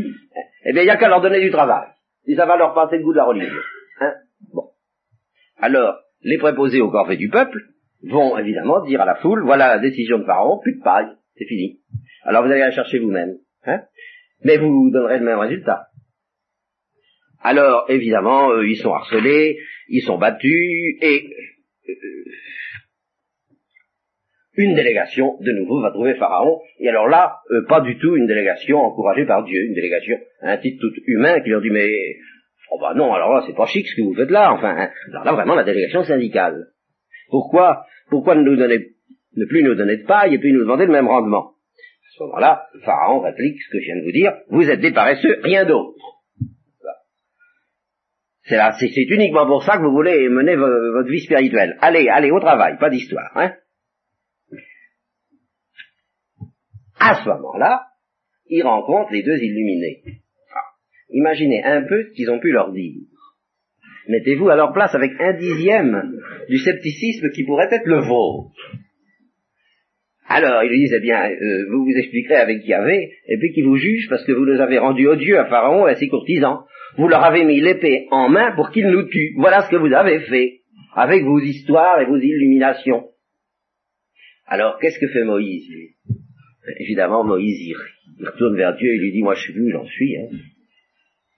[0.64, 1.88] Eh bien, il n'y a qu'à leur donner du travail.
[2.26, 3.60] Et ça va leur passer le goût de la religion.
[4.00, 4.14] Hein?
[4.52, 4.70] Bon.
[5.58, 7.60] Alors, les préposés au corvée du peuple
[8.02, 11.46] vont évidemment dire à la foule, voilà la décision de Pharaon, plus de paille, c'est
[11.46, 11.80] fini.
[12.24, 13.36] Alors vous allez la chercher vous-même.
[13.66, 13.82] Hein
[14.42, 15.86] Mais vous donnerez le même résultat.
[17.42, 19.58] Alors, évidemment, euh, ils sont harcelés,
[19.88, 21.28] ils sont battus, et
[21.88, 21.94] euh,
[24.56, 28.26] une délégation, de nouveau, va trouver Pharaon, et alors là, euh, pas du tout une
[28.26, 31.90] délégation encouragée par Dieu, une délégation, un titre tout humain qui leur dit, mais
[32.70, 34.90] Oh bah non, alors là, c'est pas chic ce que vous faites là, enfin, hein.
[35.10, 36.68] alors là, vraiment, la délégation syndicale.
[37.28, 38.78] Pourquoi, pourquoi ne nous donner,
[39.36, 41.50] ne plus nous donner de paille et puis nous demander le même rendement?
[41.50, 44.92] À ce moment-là, Pharaon réplique ce que je viens de vous dire, vous êtes des
[44.92, 45.98] paresseux, rien d'autre.
[48.46, 51.78] C'est là, c'est uniquement pour ça que vous voulez mener votre vie spirituelle.
[51.80, 53.54] Allez, allez, au travail, pas d'histoire, hein.
[57.00, 57.86] À ce moment-là,
[58.46, 60.23] il rencontre les deux illuminés.
[61.14, 63.00] Imaginez un peu ce qu'ils ont pu leur dire.
[64.08, 66.12] Mettez-vous à leur place avec un dixième
[66.48, 68.52] du scepticisme qui pourrait être le vôtre.
[70.26, 71.30] Alors, ils lui disent, eh bien,
[71.70, 74.78] vous vous expliquerez avec Yahvé, et puis qu'il vous juge parce que vous nous avez
[74.78, 76.64] rendus odieux à Pharaon et à ses courtisans.
[76.96, 79.34] Vous leur avez mis l'épée en main pour qu'ils nous tuent.
[79.36, 80.62] Voilà ce que vous avez fait,
[80.94, 83.04] avec vos histoires et vos illuminations.
[84.46, 85.90] Alors, qu'est-ce que fait Moïse, lui?
[86.80, 90.16] Évidemment, Moïse, il, retourne vers Dieu et lui dit, moi je suis venu, j'en suis.
[90.16, 90.28] Hein.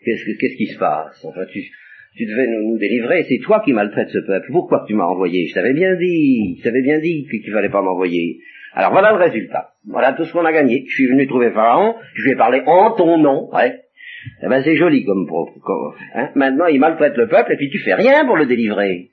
[0.06, 1.24] Qu'est-ce, qui se passe?
[1.24, 4.46] Enfin, tu, devais nous, délivrer, c'est toi qui maltraites ce peuple.
[4.52, 5.48] Pourquoi tu m'as envoyé?
[5.48, 8.38] Je t'avais bien dit, je t'avais bien dit qu'il fallait pas m'envoyer.
[8.72, 9.70] Alors voilà le résultat.
[9.84, 10.84] Voilà tout ce qu'on a gagné.
[10.86, 13.50] Je suis venu trouver Pharaon, je lui ai parlé en ton nom.
[13.54, 16.30] Eh ben c'est joli comme, comme hein.
[16.36, 19.10] Maintenant il maltraite le peuple et puis tu fais rien pour le délivrer.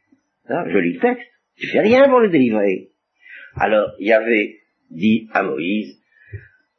[0.48, 1.28] Ah, joli texte.
[1.58, 2.90] Tu fais rien pour le délivrer.
[3.56, 4.58] Alors il y avait
[4.92, 5.98] dit à Moïse,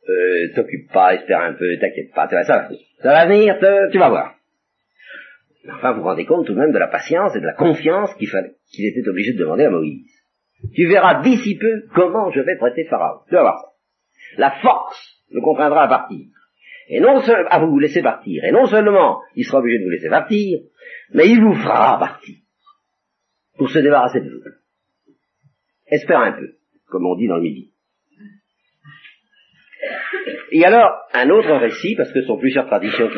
[0.09, 2.69] euh, t'occupe pas, espère un peu, t'inquiète pas, ça va,
[3.03, 3.59] ça va venir,
[3.91, 4.35] tu vas voir.
[5.71, 8.15] Enfin, vous vous rendez compte tout de même de la patience et de la confiance
[8.17, 10.11] qu'il était obligé de demander à Moïse.
[10.75, 13.21] Tu verras d'ici peu comment je vais traiter Pharaon.
[13.29, 13.69] Tu vas voir ça.
[14.37, 16.27] La force le contraindra à partir.
[16.89, 18.45] Et non seulement, à vous laisser partir.
[18.45, 20.61] Et non seulement il sera obligé de vous laisser partir,
[21.13, 22.37] mais il vous fera partir.
[23.57, 24.43] Pour se débarrasser de vous.
[25.87, 26.57] Espère un peu,
[26.89, 27.74] comme on dit dans le midi.
[30.55, 33.09] Et alors, un autre récit, parce que ce sont plusieurs traditions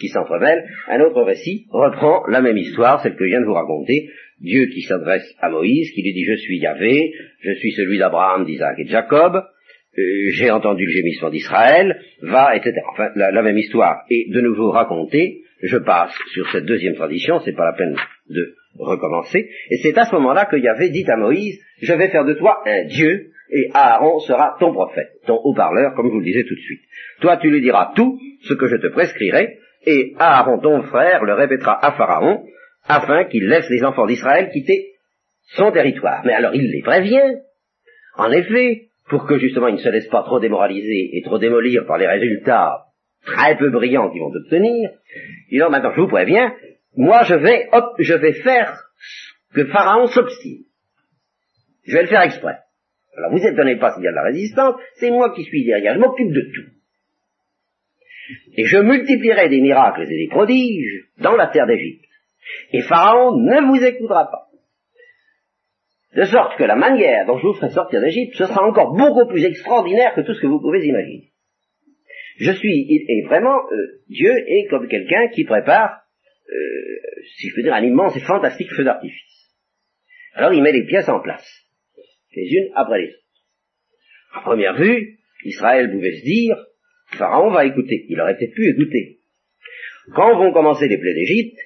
[0.00, 3.52] qui s'entremêlent, un autre récit reprend la même histoire, celle que je viens de vous
[3.52, 4.08] raconter,
[4.40, 8.46] Dieu qui s'adresse à Moïse, qui lui dit, je suis Yahvé, je suis celui d'Abraham,
[8.46, 12.72] d'Isaac et de Jacob, euh, j'ai entendu le gémissement d'Israël, va, etc.
[12.92, 17.54] Enfin, la, même histoire est de nouveau racontée, je passe sur cette deuxième tradition, c'est
[17.54, 17.96] pas la peine
[18.30, 22.24] de recommencer, et c'est à ce moment-là que Yahvé dit à Moïse, je vais faire
[22.24, 26.24] de toi un Dieu, et Aaron sera ton prophète, ton haut-parleur, comme je vous le
[26.24, 26.82] disais tout de suite.
[27.20, 31.34] Toi, tu lui diras tout ce que je te prescrirai, et Aaron, ton frère, le
[31.34, 32.44] répétera à Pharaon,
[32.86, 34.92] afin qu'il laisse les enfants d'Israël quitter
[35.54, 36.22] son territoire.
[36.24, 37.36] Mais alors il les prévient.
[38.16, 41.86] En effet, pour que justement ils ne se laissent pas trop démoraliser et trop démolir
[41.86, 42.86] par les résultats
[43.24, 44.90] très peu brillants qu'ils vont obtenir,
[45.50, 46.54] il dit maintenant je vous préviens,
[46.96, 48.78] moi je vais, hop, je vais faire
[49.54, 50.64] que Pharaon s'obstine.
[51.86, 52.58] Je vais le faire exprès.
[53.18, 55.94] Alors vous étonnez pas s'il y a de la résistance, c'est moi qui suis derrière,
[55.94, 56.70] je m'occupe de tout.
[58.56, 62.04] Et je multiplierai des miracles et des prodiges dans la terre d'Égypte.
[62.72, 64.46] Et Pharaon ne vous écoutera pas.
[66.14, 69.26] De sorte que la manière dont je vous ferai sortir d'Égypte, ce sera encore beaucoup
[69.28, 71.32] plus extraordinaire que tout ce que vous pouvez imaginer.
[72.38, 76.02] Je suis, et vraiment, euh, Dieu est comme quelqu'un qui prépare,
[76.48, 79.54] euh, si je peux dire, un immense et fantastique feu d'artifice.
[80.34, 81.67] Alors il met les pièces en place
[82.34, 83.18] les unes après les autres.
[84.34, 86.56] À première vue, Israël pouvait se dire,
[87.16, 88.04] Pharaon va écouter.
[88.08, 89.18] Il aurait peut-être pu écouter.
[90.14, 91.58] Quand vont commencer les plaies d'Égypte,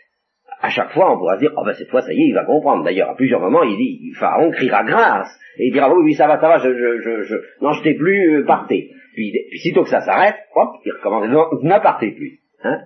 [0.60, 2.34] à chaque fois on pourra se dire, oh ben cette fois ça y est, il
[2.34, 2.84] va comprendre.
[2.84, 5.28] D'ailleurs, à plusieurs moments, il dit, Pharaon criera grâce.
[5.58, 7.94] Et il dira, oui, oui, ça va, ça va, je, je, je, je n'en jetez
[7.94, 8.90] plus, euh, partez.
[9.14, 12.40] Puis, puis sitôt que ça s'arrête, hop, il recommence, non, ne plus.
[12.62, 12.80] Hein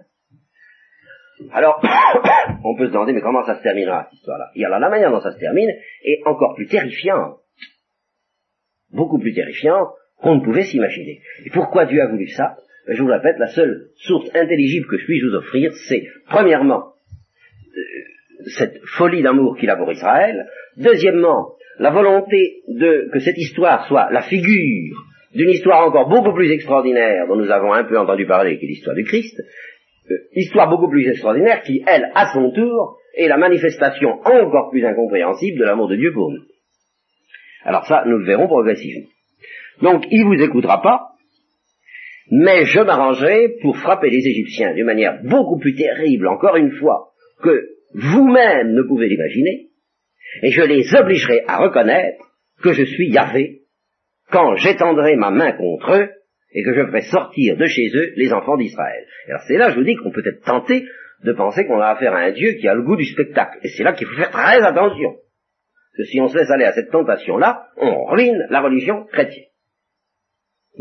[1.53, 1.81] alors,
[2.65, 4.51] on peut se demander, mais comment ça se terminera, cette histoire-là?
[4.57, 5.71] Et alors, la manière dont ça se termine
[6.03, 7.39] est encore plus terrifiante
[8.97, 11.21] beaucoup plus terrifiant qu'on ne pouvait s'imaginer.
[11.45, 12.57] Et pourquoi Dieu a voulu ça?
[12.89, 16.93] Je vous le répète, la seule source intelligible que je puisse vous offrir, c'est, premièrement,
[17.77, 17.81] euh,
[18.57, 24.09] cette folie d'amour qu'il a pour Israël, deuxièmement, la volonté de que cette histoire soit
[24.13, 24.97] la figure
[25.35, 28.69] d'une histoire encore beaucoup plus extraordinaire dont nous avons un peu entendu parler, qui est
[28.69, 29.39] l'histoire du Christ,
[30.11, 34.85] euh, histoire beaucoup plus extraordinaire qui, elle, à son tour, est la manifestation encore plus
[34.85, 36.43] incompréhensible de l'amour de Dieu pour nous.
[37.67, 39.09] Alors ça, nous le verrons progressivement.
[39.83, 41.09] Donc, il vous écoutera pas,
[42.31, 47.11] mais je m'arrangerai pour frapper les Égyptiens d'une manière beaucoup plus terrible, encore une fois,
[47.43, 49.67] que vous-même ne pouvez l'imaginer,
[50.43, 52.25] et je les obligerai à reconnaître
[52.63, 53.63] que je suis Yahvé
[54.31, 56.09] quand j'étendrai ma main contre eux
[56.53, 59.05] et que je ferai sortir de chez eux les enfants d'Israël.
[59.29, 60.85] Alors c'est là, je vous dis, qu'on peut être tenté
[61.25, 63.59] de penser qu'on a affaire à un Dieu qui a le goût du spectacle.
[63.63, 65.17] Et c'est là qu'il faut faire très attention
[65.97, 69.47] que si on se laisse aller à cette tentation-là, on ruine la religion chrétienne.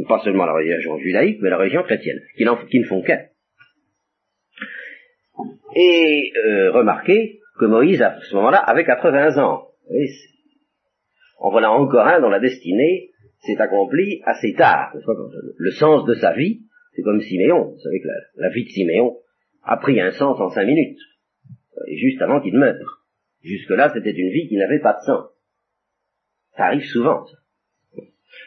[0.08, 3.22] Pas seulement la religion judaïque, mais la religion chrétienne, qui, ne font qu'un.
[5.76, 9.70] Et euh, remarquez que Moïse, à ce moment-là, avait 80 ans.
[11.40, 14.94] en voilà encore un dont la destinée s'est accomplie assez tard.
[15.58, 17.72] Le sens de sa vie, c'est comme Siméon.
[17.72, 19.18] Vous savez que la, la vie de Siméon
[19.64, 21.00] a pris un sens en cinq minutes,
[21.94, 23.05] juste avant qu'il meure.
[23.46, 25.30] Jusque-là, c'était une vie qui n'avait pas de sens.
[26.58, 27.38] Ça arrive souvent, ça.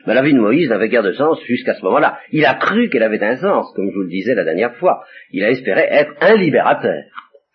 [0.06, 2.18] Mais la vie de Moïse n'avait guère de sens jusqu'à ce moment-là.
[2.32, 5.04] Il a cru qu'elle avait un sens, comme je vous le disais la dernière fois.
[5.30, 7.04] Il a espéré être un libérateur.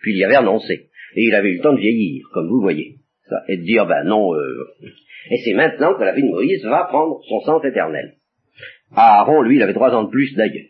[0.02, 0.90] Puis il y avait renoncé.
[1.16, 2.98] Et il avait eu le temps de vieillir, comme vous voyez.
[3.30, 4.68] Ça, et de dire, ben non, euh...
[5.32, 8.16] Et c'est maintenant que la vie de Moïse va prendre son sens éternel.
[8.96, 10.66] Aaron, lui, il avait trois ans de plus d'ailleurs.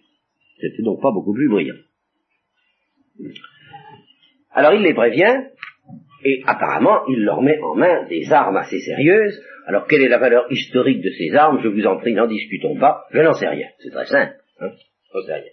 [0.59, 1.75] C'était donc pas beaucoup plus brillant.
[4.51, 5.47] Alors il les prévient,
[6.23, 9.41] et apparemment il leur met en main des armes assez sérieuses.
[9.65, 11.59] Alors quelle est la valeur historique de ces armes?
[11.63, 13.67] Je vous en prie, n'en discutons pas, je n'en sais rien.
[13.79, 15.51] C'est très simple, hein je n'en sais rien.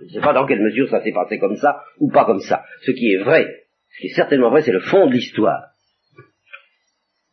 [0.00, 2.40] Je ne sais pas dans quelle mesure ça s'est passé comme ça ou pas comme
[2.40, 2.64] ça.
[2.82, 3.46] Ce qui est vrai,
[3.90, 5.72] ce qui est certainement vrai, c'est le fond de l'histoire.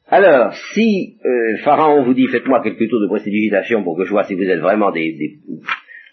[0.07, 4.23] Alors, si euh, Pharaon vous dit faites-moi quelques tours de précipitation pour que je vois
[4.23, 5.37] si vous êtes vraiment des, des,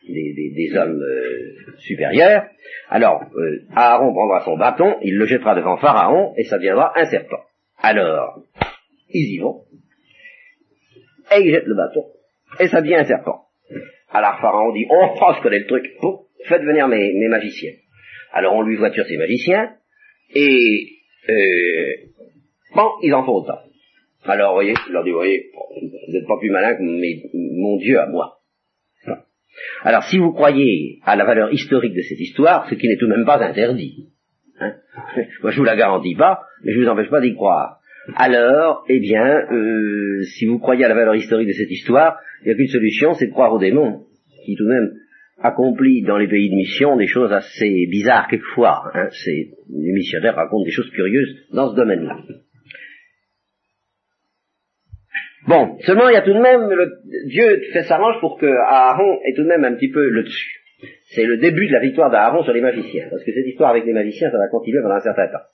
[0.06, 2.44] des, hommes euh, supérieurs,
[2.88, 7.04] alors euh, Aaron prendra son bâton, il le jettera devant Pharaon et ça deviendra un
[7.06, 7.42] serpent.
[7.78, 8.42] Alors,
[9.10, 9.62] ils y vont,
[11.34, 12.04] et ils jettent le bâton,
[12.60, 13.46] et ça devient un serpent.
[14.10, 15.84] Alors Pharaon dit, oh je connais le truc,
[16.46, 17.72] faites venir mes, magiciens.
[18.32, 19.74] Alors on lui voiture ses magiciens,
[20.34, 20.86] et
[21.28, 21.92] euh,
[22.74, 23.58] bon, ils en font autant.
[24.28, 27.76] Alors, vous voyez, je leur dis, vous voyez, vous n'êtes pas plus malin que mon
[27.76, 28.35] Dieu à moi.
[29.82, 33.06] Alors, si vous croyez à la valeur historique de cette histoire, ce qui n'est tout
[33.06, 34.08] de même pas interdit,
[34.60, 34.74] hein,
[35.42, 37.78] moi je vous la garantis pas, mais je vous empêche pas d'y croire.
[38.14, 42.46] Alors, eh bien, euh, si vous croyez à la valeur historique de cette histoire, il
[42.46, 44.04] n'y a qu'une solution, c'est de croire aux démons,
[44.44, 44.90] qui tout de même
[45.42, 48.84] accomplit dans les pays de mission des choses assez bizarres quelquefois.
[48.94, 49.08] Hein.
[49.26, 52.18] les missionnaires racontent des choses curieuses dans ce domaine-là.
[55.46, 56.92] Bon, seulement il y a tout de même, le,
[57.28, 60.60] Dieu fait s'arrange pour que Aaron ait tout de même un petit peu le dessus.
[61.10, 63.84] C'est le début de la victoire d'Aaron sur les magiciens, parce que cette histoire avec
[63.84, 65.44] les magiciens, ça va continuer pendant un certain temps.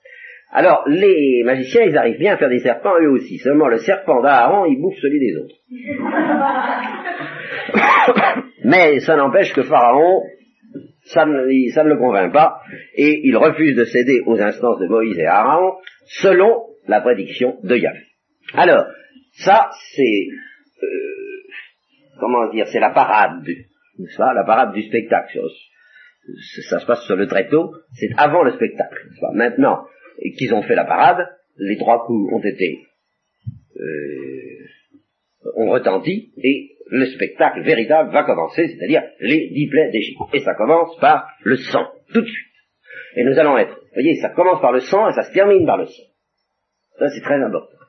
[0.50, 4.22] Alors, les magiciens, ils arrivent bien à faire des serpents eux aussi, seulement le serpent
[4.22, 5.54] d'Aaron, il bouffe celui des autres.
[8.64, 10.22] Mais ça n'empêche que Pharaon,
[11.04, 12.60] ça ne, ça ne le convainc pas,
[12.94, 15.74] et il refuse de céder aux instances de Moïse et Aaron,
[16.06, 18.00] selon la prédiction de Yahvé.
[18.54, 18.86] Alors,
[19.32, 20.26] ça, c'est,
[20.82, 21.42] euh,
[22.20, 23.44] comment dire, c'est la parade,
[23.98, 25.40] n'est-ce pas, la parade du spectacle.
[26.68, 29.08] Ça se passe sur le tréteau, c'est avant le spectacle.
[29.20, 29.84] Pas Maintenant
[30.36, 32.86] qu'ils ont fait la parade, les trois coups ont été,
[33.76, 40.20] euh, ont retenti, et le spectacle véritable va commencer, c'est-à-dire les dix plaies d'Égypte.
[40.34, 42.52] Et ça commence par le sang, tout de suite.
[43.16, 45.66] Et nous allons être, vous voyez, ça commence par le sang et ça se termine
[45.66, 46.02] par le sang.
[46.98, 47.81] Ça, c'est très important.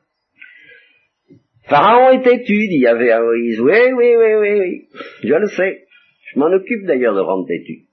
[1.65, 3.59] Pharaon est têtu, dit Yahvé à Moïse.
[3.61, 4.87] Oui, oui, oui, oui, oui.
[5.23, 5.85] Je le sais.
[6.25, 7.87] Je m'en occupe d'ailleurs de rendre têtu.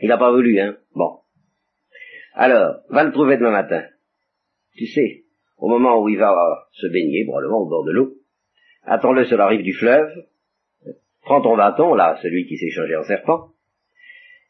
[0.00, 0.76] Il n'a pas voulu, hein.
[0.94, 1.20] Bon.
[2.34, 3.84] Alors, va le trouver demain matin.
[4.76, 5.24] Tu sais,
[5.58, 6.34] au moment où il va
[6.72, 8.14] se baigner, probablement au bord de l'eau,
[8.82, 10.10] attends-le sur la rive du fleuve,
[11.22, 13.53] prends ton bâton, là, celui qui s'est changé en serpent,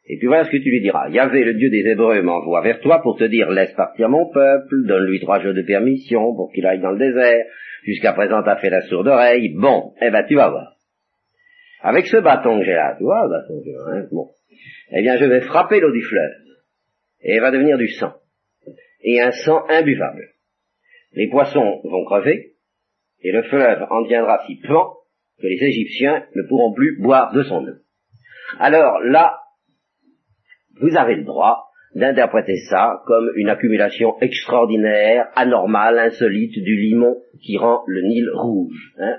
[0.07, 1.09] et puis voilà ce que tu lui diras.
[1.09, 4.87] Yahvé, le Dieu des Hébreux, m'envoie vers toi pour te dire, laisse partir mon peuple,
[4.87, 7.45] donne-lui trois jours de permission pour qu'il aille dans le désert,
[7.85, 9.55] Jusqu'à présent, t'as fait la sourde oreille.
[9.55, 10.75] Bon, eh ben, tu vas voir.
[11.83, 14.31] Avec ce bâton que j'ai là, tu vois, bâton que hein, bon.
[14.91, 16.33] Eh bien, je vais frapper l'eau du fleuve.
[17.21, 18.15] Et elle va devenir du sang.
[19.03, 20.31] Et un sang imbuvable.
[21.13, 22.55] Les poissons vont crever,
[23.21, 24.95] et le fleuve en deviendra si puant
[25.39, 27.77] que les Égyptiens ne pourront plus boire de son eau.
[28.59, 29.39] Alors là,
[30.81, 37.57] vous avez le droit d'interpréter ça comme une accumulation extraordinaire, anormale, insolite du limon qui
[37.57, 38.95] rend le Nil rouge.
[38.99, 39.17] Hein.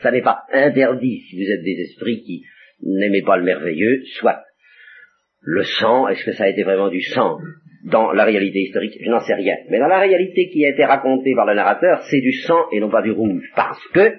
[0.00, 2.44] ça n'est pas interdit si vous êtes des esprits qui
[2.82, 4.42] n'aimez pas le merveilleux, soit.
[5.40, 7.38] Le sang, est-ce que ça a été vraiment du sang
[7.84, 8.98] dans la réalité historique?
[9.00, 9.56] Je n'en sais rien.
[9.70, 12.80] Mais dans la réalité qui a été racontée par le narrateur, c'est du sang et
[12.80, 13.50] non pas du rouge.
[13.54, 14.14] Parce que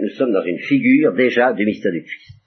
[0.00, 2.39] nous sommes dans une figure déjà du mystère du Christ.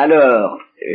[0.00, 0.94] Alors, euh,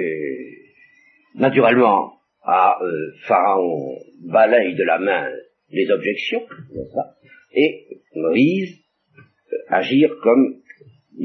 [1.36, 2.13] naturellement,
[2.48, 5.28] euh, Pharaon balaye de la main
[5.70, 6.44] les objections,
[7.54, 7.86] et
[8.16, 8.80] Moïse
[9.18, 10.54] euh, agir comme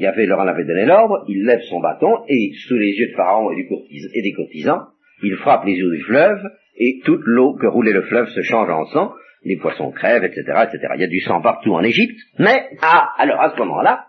[0.03, 3.15] avait, leur en avait donné l'ordre, il lève son bâton, et sous les yeux de
[3.15, 3.69] Pharaon et,
[4.13, 4.87] et des courtisans,
[5.23, 6.43] il frappe les eaux du fleuve,
[6.79, 9.13] et toute l'eau que roulait le fleuve se change en sang,
[9.45, 10.95] les poissons crèvent, etc., etc.
[10.97, 14.07] Il y a du sang partout en Égypte, mais, ah, alors à ce moment-là,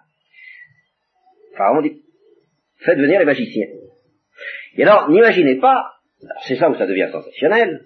[1.55, 2.01] Pharaon dit,
[2.79, 3.67] faites venir les magiciens.
[4.77, 5.85] Et alors, n'imaginez pas,
[6.47, 7.81] c'est ça où ça devient sensationnel,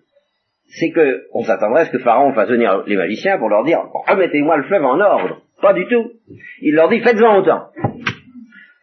[0.68, 3.80] c'est que on s'attendrait à ce que Pharaon fasse venir les magiciens pour leur dire
[4.08, 5.42] remettez-moi le fleuve en ordre.
[5.62, 6.14] Pas du tout.
[6.62, 7.68] Il leur dit faites-en autant.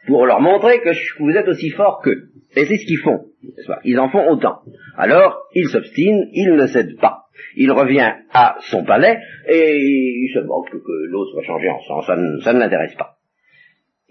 [0.06, 2.30] Pour leur montrer que vous êtes aussi fort qu'eux.
[2.56, 3.26] Et c'est ce qu'ils font.
[3.84, 4.60] Ils en font autant.
[4.96, 7.26] Alors, il s'obstine, il ne cède pas.
[7.56, 12.02] Il revient à son palais et il se moque que l'eau soit changée en sang.
[12.02, 13.16] Ça ne, l'intéresse pas.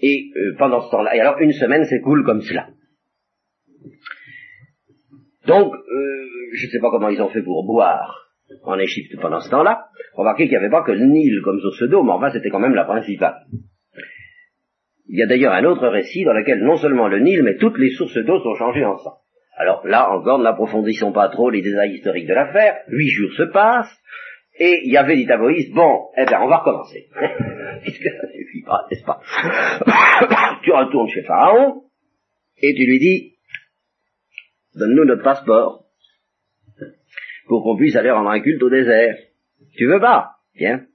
[0.01, 2.67] Et euh, pendant ce temps-là, et alors une semaine s'écoule comme cela.
[5.45, 8.29] Donc, euh, je ne sais pas comment ils ont fait pour boire
[8.63, 9.87] en Égypte pendant ce temps-là.
[10.13, 12.59] Remarquez qu'il n'y avait pas que le Nil comme source d'eau, mais enfin c'était quand
[12.59, 13.45] même la principale.
[15.07, 17.77] Il y a d'ailleurs un autre récit dans lequel non seulement le Nil, mais toutes
[17.77, 19.17] les sources d'eau sont changées en sang.
[19.57, 22.77] Alors là encore, n'approfondissons pas trop les détails historiques de l'affaire.
[22.87, 23.99] Huit jours se passent,
[24.59, 27.07] et il y avait dit à Moïse, bon, eh bien, on va recommencer.
[27.81, 29.21] Puisque ça suffit pas, n'est-ce pas
[30.63, 31.83] Tu retournes chez Pharaon,
[32.61, 33.35] et tu lui dis,
[34.75, 35.85] donne-nous notre passeport,
[37.47, 39.17] pour qu'on puisse aller rendre un culte au désert.
[39.75, 40.35] Tu veux pas?
[40.55, 40.85] Bien.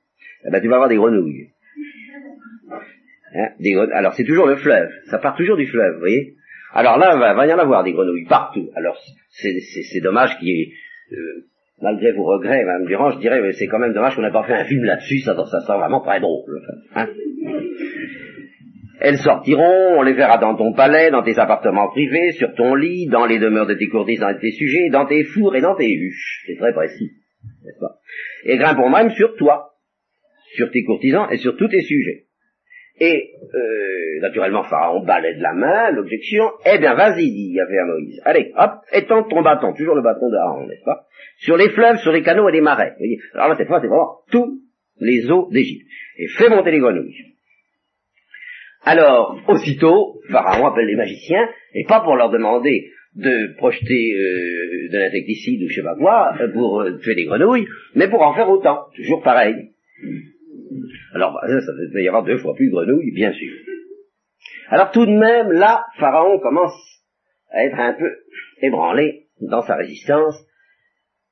[0.46, 1.50] Eh ben, tu vas avoir des grenouilles.
[3.34, 4.90] Hein, des Alors, c'est toujours le fleuve.
[5.10, 6.36] Ça part toujours du fleuve, vous voyez?
[6.72, 8.70] Alors là, il va, y en avoir des grenouilles partout.
[8.76, 8.96] Alors,
[9.30, 10.72] c'est dommage qu'il y ait...
[11.12, 11.46] Euh,
[11.84, 14.54] malgré vos regrets, Mme Durand, je dirais, c'est quand même dommage qu'on n'ait pas fait
[14.54, 16.60] un film là-dessus, ça, ça sent vraiment très drôle.
[16.96, 17.08] Hein
[19.00, 23.06] elles sortiront, on les verra dans ton palais, dans tes appartements privés, sur ton lit,
[23.06, 25.74] dans les demeures de tes courtisans et de tes sujets, dans tes fours et dans
[25.74, 26.44] tes huches.
[26.46, 27.12] C'est très précis,
[27.64, 27.98] n'est-ce pas?
[28.44, 29.72] Et grimperont même sur toi,
[30.54, 32.24] sur tes courtisans et sur tous tes sujets.
[33.00, 36.44] Et, euh, naturellement, Pharaon balait de la main l'objection.
[36.64, 38.22] Eh bien, vas-y, dit à Moïse.
[38.24, 41.04] Allez, hop, étends ton bâton, toujours le bâton d'Aaron, n'est-ce pas?
[41.38, 42.94] Sur les fleuves, sur les canaux et les marais.
[43.34, 44.62] Alors là, cette fois, c'est vraiment tous
[45.00, 45.86] les eaux d'Égypte.
[46.16, 47.34] Et fais monter les grenouilles.
[48.82, 54.98] Alors, aussitôt, Pharaon appelle les magiciens, et pas pour leur demander de projeter euh, de
[54.98, 58.34] l'insecticide ou je sais pas quoi, euh, pour euh, tuer des grenouilles, mais pour en
[58.34, 59.70] faire autant, toujours pareil.
[61.14, 63.52] Alors, bah, ça, peut y avoir deux fois plus de grenouilles, bien sûr.
[64.68, 66.74] Alors tout de même, là, Pharaon commence
[67.50, 68.10] à être un peu
[68.62, 70.34] ébranlé dans sa résistance.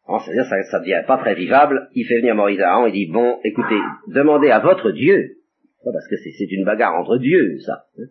[0.06, 1.88] C'est-à-dire, ça, ça devient pas très vivable.
[1.94, 3.78] Il fait venir Moïse Aaron et dit, bon, écoutez,
[4.08, 5.36] demandez à votre Dieu
[5.84, 7.86] parce que c'est une bagarre entre dieux, ça.
[7.98, 8.04] Hein.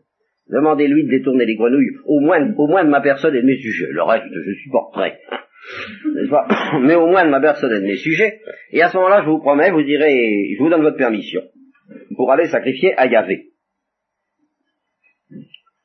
[0.50, 3.58] Demandez-lui de détourner les grenouilles, au moins, au moins de ma personne et de mes
[3.58, 3.88] sujets.
[3.90, 5.14] Le reste, je supporterai.
[6.82, 8.42] Mais au moins de ma personne et de mes sujets.
[8.72, 11.42] Et à ce moment-là, je vous promets, vous direz, je vous donne votre permission
[12.16, 13.52] pour aller sacrifier à Yahvé.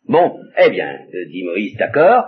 [0.08, 2.24] Bon, eh bien, euh, dit Moïse, d'accord.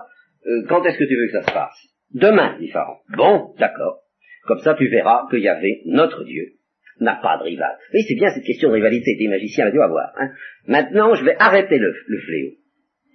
[0.46, 1.87] Euh, quand est-ce que tu veux que ça se passe?
[2.14, 2.98] Demain, dit Pharaon.
[3.16, 4.00] Bon, d'accord.
[4.46, 6.54] Comme ça, tu verras que Yahvé, notre Dieu,
[7.00, 7.76] n'a pas de rival.
[7.94, 10.12] Oui, c'est bien cette question de rivalité des magiciens, tu vas voir.
[10.18, 10.30] Hein.
[10.66, 12.50] Maintenant, je vais arrêter le, fléau.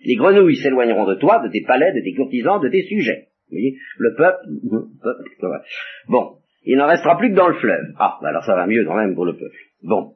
[0.05, 3.29] Les grenouilles s'éloigneront de toi, de tes palais, de tes courtisans, de tes sujets.
[3.49, 4.37] Vous voyez, le peuple,
[5.41, 5.65] peuple
[6.07, 7.93] bon, il n'en restera plus que dans le fleuve.
[7.97, 9.57] Ah, bah alors ça va mieux quand même pour le peuple.
[9.81, 10.13] Bon.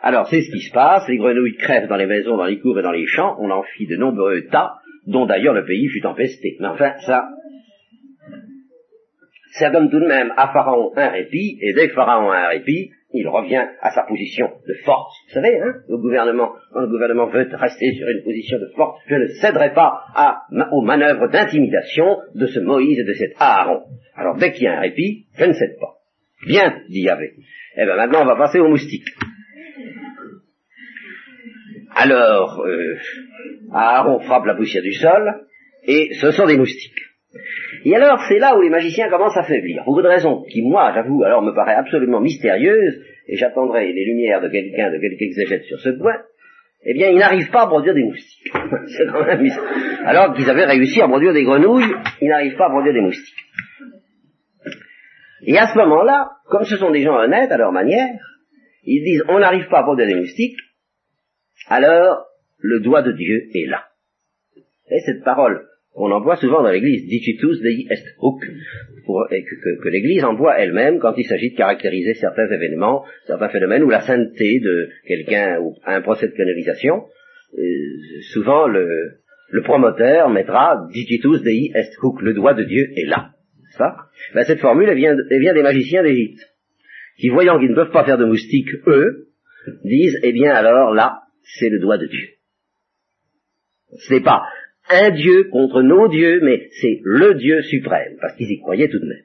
[0.00, 2.78] Alors, c'est ce qui se passe, les grenouilles crèvent dans les maisons, dans les cours
[2.78, 4.74] et dans les champs, on en fit de nombreux tas,
[5.06, 6.56] dont d'ailleurs le pays fut empesté.
[6.60, 7.28] Mais enfin, ça,
[9.58, 12.48] ça donne tout de même à Pharaon un répit, et dès que Pharaon a un
[12.48, 15.14] répit, il revient à sa position de force.
[15.28, 19.00] Vous savez, hein, le gouvernement, quand le gouvernement veut rester sur une position de force,
[19.06, 20.42] je ne céderai pas à,
[20.72, 23.82] aux manœuvres d'intimidation de ce Moïse et de cet Aaron.
[24.16, 25.94] Alors dès qu'il y a un répit, je ne cède pas.
[26.46, 27.34] Bien, dit Yahvé.
[27.76, 29.08] Eh bien maintenant on va passer aux moustiques.
[31.94, 32.96] Alors, euh,
[33.72, 35.46] Aaron frappe la poussière du sol,
[35.84, 36.98] et ce sont des moustiques.
[37.84, 39.82] Et alors, c'est là où les magiciens commencent à faiblir.
[39.84, 44.40] Pour une raison qui, moi, j'avoue, alors me paraît absolument mystérieuse, et j'attendrai les lumières
[44.40, 46.16] de quelqu'un, de quelque exégète sur ce point,
[46.86, 48.52] eh bien, ils n'arrivent pas à produire des moustiques.
[50.04, 53.44] Alors qu'ils avaient réussi à produire des grenouilles, ils n'arrivent pas à produire des moustiques.
[55.46, 58.18] Et à ce moment-là, comme ce sont des gens honnêtes à leur manière,
[58.84, 60.58] ils disent, on n'arrive pas à produire des moustiques,
[61.68, 62.26] alors
[62.58, 63.84] le doigt de Dieu est là.
[64.90, 65.66] Et cette parole
[65.96, 71.24] on emploie souvent dans l'Église, digitus dei est hoc, que, l'Église emploie elle-même quand il
[71.24, 76.28] s'agit de caractériser certains événements, certains phénomènes, ou la sainteté de quelqu'un, ou un procès
[76.28, 77.04] de canalisation.
[77.56, 77.62] Euh,
[78.32, 79.20] souvent, le,
[79.62, 83.30] promoteur mettra digitus dei est hoc, le doigt de Dieu est là.
[83.76, 83.94] Ça?
[84.34, 86.40] Ben, Cette formule, elle vient, elle vient des magiciens d'Égypte,
[87.18, 89.28] qui, voyant qu'ils ne peuvent pas faire de moustiques, eux,
[89.84, 92.28] disent, eh bien alors là, c'est le doigt de Dieu.
[93.96, 94.42] Ce n'est pas
[94.88, 98.98] un Dieu contre nos dieux, mais c'est le Dieu suprême, parce qu'ils y croyaient tout
[98.98, 99.24] de même.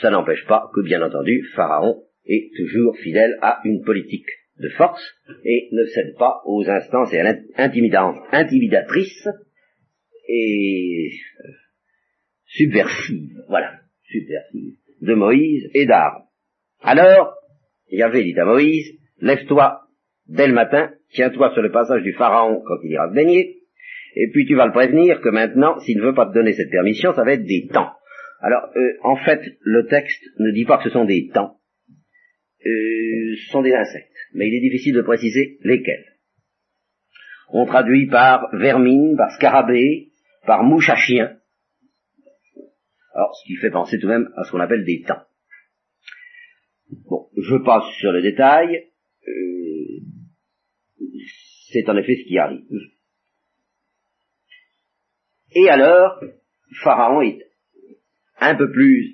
[0.00, 4.28] Ça n'empêche pas que, bien entendu, Pharaon est toujours fidèle à une politique
[4.58, 5.02] de force
[5.44, 9.28] et ne cède pas aux instances et à intimidatrices
[10.28, 11.10] et
[11.44, 11.50] euh,
[12.44, 16.24] subversives, voilà, subversives, de Moïse et d'Aaron.
[16.82, 17.34] Alors,
[17.90, 19.80] Yahvé dit à Moïse, lève-toi
[20.26, 23.59] dès le matin, tiens-toi sur le passage du Pharaon quand il ira se baigner,
[24.14, 26.70] et puis tu vas le prévenir que maintenant, s'il ne veut pas te donner cette
[26.70, 27.90] permission, ça va être des temps.
[28.40, 31.58] Alors, euh, en fait, le texte ne dit pas que ce sont des temps,
[32.66, 36.04] euh, ce sont des insectes, mais il est difficile de préciser lesquels.
[37.52, 40.12] On traduit par vermine, par scarabée,
[40.46, 41.36] par mouche à chien.
[43.14, 45.22] Alors, ce qui fait penser tout de même à ce qu'on appelle des temps.
[47.08, 48.86] Bon, je passe sur le détail.
[49.26, 50.00] Euh,
[51.72, 52.64] c'est en effet ce qui arrive.
[55.54, 56.20] Et alors,
[56.82, 57.38] Pharaon est
[58.40, 59.12] un peu plus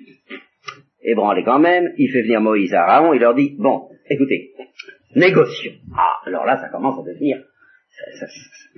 [1.01, 4.51] ébranlé quand même, il fait venir Moïse à Pharaon, il leur dit, bon, écoutez,
[5.15, 5.73] négocions.
[5.95, 7.37] Ah, alors là, ça commence à devenir,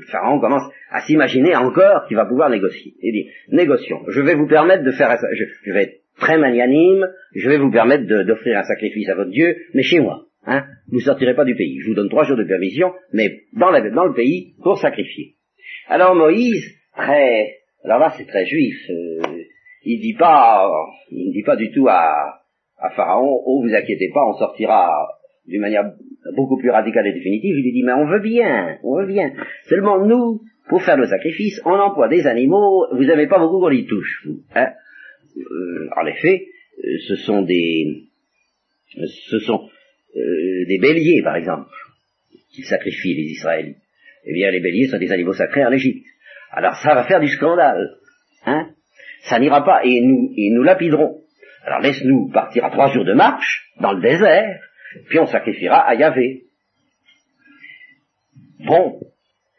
[0.07, 2.93] Pharaon commence à s'imaginer encore qu'il va pouvoir négocier.
[3.01, 7.49] Il dit, négocions, je vais vous permettre de faire, je, vais être très magnanime, je
[7.49, 10.25] vais vous permettre d'offrir un sacrifice à votre Dieu, mais chez moi.
[10.45, 11.79] Hein, vous ne sortirez pas du pays.
[11.81, 15.35] Je vous donne trois jours de permission, mais dans, dans le pays, pour sacrifier.
[15.87, 19.43] Alors Moïse, très, alors là c'est très juif, euh,
[19.83, 20.69] il dit pas,
[21.11, 22.41] il ne dit pas du tout à,
[22.77, 24.89] à Pharaon, oh vous inquiétez pas, on sortira
[25.47, 25.91] d'une manière
[26.35, 29.31] beaucoup plus radicale et définitive, il lui dit, mais on veut bien, on veut bien.
[29.67, 33.71] Seulement nous, pour faire le sacrifice, on emploie des animaux, vous n'avez pas beaucoup qu'on
[33.71, 34.43] y touche, vous.
[34.55, 34.69] Hein
[35.37, 36.47] euh, en effet,
[36.83, 38.03] euh, ce sont des,
[38.95, 39.69] ce sont
[40.15, 41.71] euh, des béliers, par exemple,
[42.53, 43.77] qui sacrifient les Israélites.
[44.25, 46.05] Eh bien, les béliers sont des animaux sacrés en Égypte.
[46.51, 47.97] Alors ça va faire du scandale,
[48.45, 48.69] hein
[49.23, 51.21] Ça n'ira pas, et nous, et nous lapiderons.
[51.63, 54.59] Alors laisse-nous partir à trois jours de marche, dans le désert,
[55.09, 56.43] puis on sacrifiera à Yahvé.
[58.65, 58.99] Bon,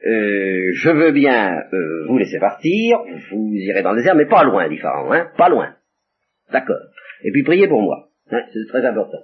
[0.07, 2.99] euh, je veux bien euh, vous laisser partir,
[3.30, 5.74] vous irez dans le désert, mais pas loin, dit Pharaon, hein, pas loin.
[6.51, 6.80] D'accord.
[7.22, 8.09] Et puis priez pour moi.
[8.30, 9.18] Hein, c'est très important.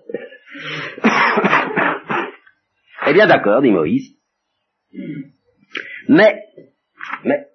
[3.09, 4.17] eh bien d'accord, dit Moïse.
[6.09, 6.43] Mais,
[7.25, 7.47] mais,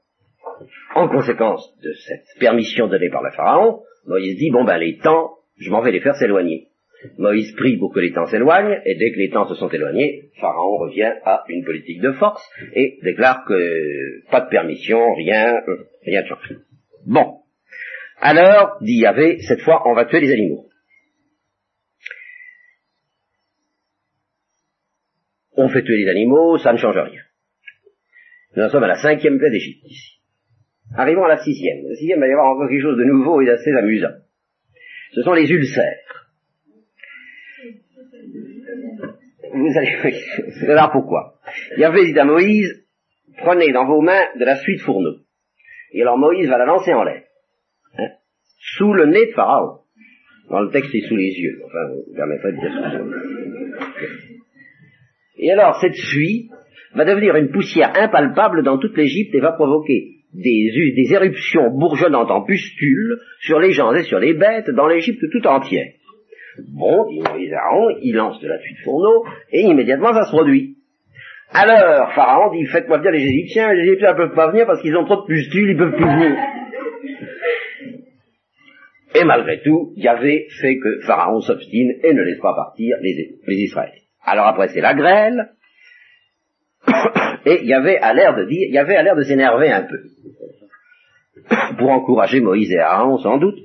[0.96, 5.38] en conséquence de cette permission donnée par le Pharaon, Moïse dit, bon ben les temps,
[5.58, 6.68] je m'en vais les faire s'éloigner.
[7.18, 10.30] Moïse prie pour que les temps s'éloignent, et dès que les temps se sont éloignés,
[10.40, 15.62] Pharaon revient à une politique de force et déclare que pas de permission, rien,
[16.04, 16.56] rien de changé.
[17.06, 17.40] Bon.
[18.20, 20.68] Alors, dit Yahvé, cette fois, on va tuer les animaux.
[25.54, 27.22] On fait tuer les animaux, ça ne change rien.
[28.56, 30.21] Nous en sommes à la cinquième plaie d'Égypte ici.
[30.96, 31.88] Arrivons à la sixième.
[31.88, 34.14] La sixième, il va y avoir encore quelque chose de nouveau et d'assez amusant.
[35.14, 36.12] Ce sont les ulcères.
[39.54, 41.36] vous allez voir pourquoi.
[41.76, 42.86] Il y avait dit à Moïse,
[43.38, 45.18] prenez dans vos mains de la suite fourneau.
[45.94, 47.24] Et alors Moïse va la lancer en l'air.
[47.98, 48.10] Hein,
[48.78, 49.80] sous le nez de Pharaon.
[50.50, 51.62] Dans le texte, c'est sous les yeux.
[51.66, 52.72] Enfin, vous permettrez de dire
[55.38, 56.50] Et alors, cette suie
[56.94, 62.44] va devenir une poussière impalpable dans toute l'Égypte et va provoquer des, éruptions bourgeonnantes en
[62.44, 65.88] pustules sur les gens et sur les bêtes dans l'Égypte tout entière.
[66.68, 70.76] Bon, dit Moïse Aaron, il lance de la suite fourneau, et immédiatement ça se produit.
[71.54, 74.96] Alors, Pharaon dit, faites-moi bien les Égyptiens, les Égyptiens ne peuvent pas venir parce qu'ils
[74.96, 76.38] ont trop de pustules, ils peuvent plus venir.
[79.14, 83.56] Et malgré tout, Yahvé fait que Pharaon s'obstine et ne laisse pas partir les, les
[83.56, 84.04] Israélites.
[84.24, 85.50] Alors après c'est la grêle,
[87.46, 90.00] et Yahvé a l'air de dire, Yahvé a l'air de s'énerver un peu.
[91.78, 93.58] Pour encourager Moïse et Aaron, sans doute.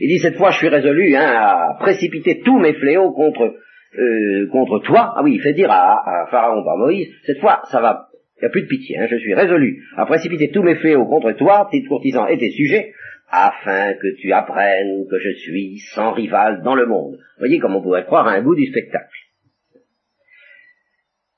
[0.00, 3.54] Il dit cette fois je suis résolu hein, à précipiter tous mes fléaux contre
[3.98, 5.14] euh, contre toi.
[5.16, 8.46] Ah oui, il fait dire à, Pharaon par Moïse, cette fois ça va, il n'y
[8.46, 11.68] a plus de pitié, hein, je suis résolu à précipiter tous mes fléaux contre toi,
[11.70, 12.92] tes courtisans et tes sujets,
[13.30, 17.18] afin que tu apprennes que je suis sans rival dans le monde.
[17.38, 19.16] Voyez comme on pourrait croire à un goût du spectacle.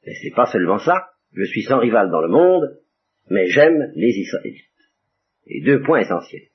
[0.06, 2.78] Mais c'est pas seulement ça, je suis sans rival dans le monde,
[3.28, 4.64] mais j'aime les Israélites.
[5.46, 6.48] Et deux points essentiels.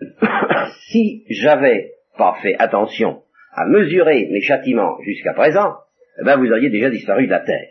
[0.90, 5.74] si j'avais pas fait attention à mesurer mes châtiments jusqu'à présent,
[6.20, 7.68] eh ben vous auriez déjà disparu de la terre.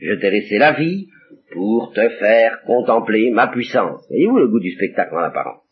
[0.00, 1.08] Je t'ai laissé la vie
[1.52, 4.06] pour te faire contempler ma puissance.
[4.08, 5.62] Voyez-vous le goût du spectacle en apparence?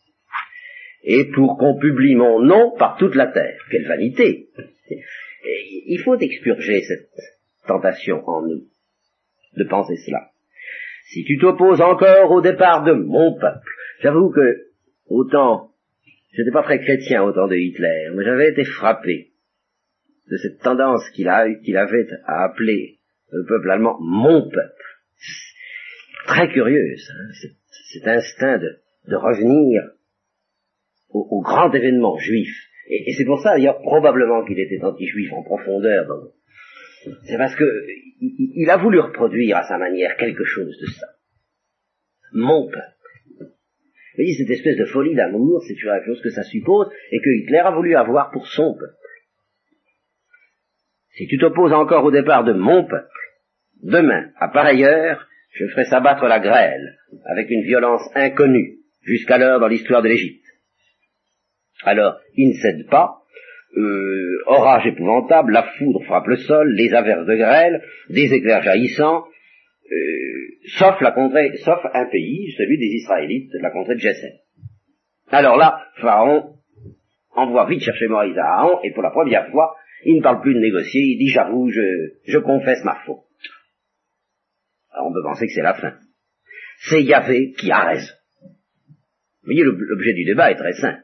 [1.03, 3.59] Et pour qu'on publie mon nom par toute la terre.
[3.69, 4.47] Quelle vanité
[5.87, 7.09] Il faut expurger cette
[7.67, 8.63] tentation en nous,
[9.57, 10.29] de penser cela.
[11.07, 14.65] Si tu t'opposes encore au départ de mon peuple, j'avoue que
[15.07, 15.71] autant
[16.35, 19.31] J'étais pas très chrétien au temps de Hitler, mais j'avais été frappé
[20.29, 21.31] de cette tendance qu'il
[21.63, 22.99] qu'il avait à appeler
[23.31, 24.83] le peuple allemand mon peuple.
[26.27, 27.49] Très curieuse, hein,
[27.93, 29.83] cet, instinct de, revenir
[31.09, 32.49] au, grand événement juif.
[32.89, 36.05] Et, c'est pour ça d'ailleurs probablement qu'il était anti-juif en profondeur.
[37.23, 37.65] C'est parce que
[38.21, 41.07] il a voulu reproduire à sa manière quelque chose de ça.
[42.33, 42.95] Mon peuple.
[43.39, 47.29] Vous voyez, cette espèce de folie d'amour, c'est la chose que ça suppose, et que
[47.29, 48.95] Hitler a voulu avoir pour son peuple.
[51.11, 53.09] Si tu t'opposes encore au départ de mon peuple,
[53.83, 59.67] demain, à pareille heure, je ferai s'abattre la grêle, avec une violence inconnue, jusqu'alors dans
[59.67, 60.45] l'histoire de l'Égypte.
[61.83, 63.21] Alors, il ne cède pas,
[63.77, 69.25] euh, orage épouvantable, la foudre frappe le sol, les averses de grêle, des éclairs jaillissants,
[69.91, 74.39] euh, sauf, la contrée, sauf un pays, celui des Israélites, la contrée de Jessel.
[75.29, 76.55] Alors là, Pharaon
[77.31, 80.53] envoie vite chercher Moïse à Aaron, et pour la première fois, il ne parle plus
[80.53, 81.81] de négocier, il dit j'avoue, je,
[82.25, 83.25] je confesse ma faute.
[84.91, 85.95] Alors on peut penser que c'est la fin.
[86.89, 88.13] C'est Yahvé qui a raison.
[88.41, 91.03] Vous voyez, l'objet du débat est très simple.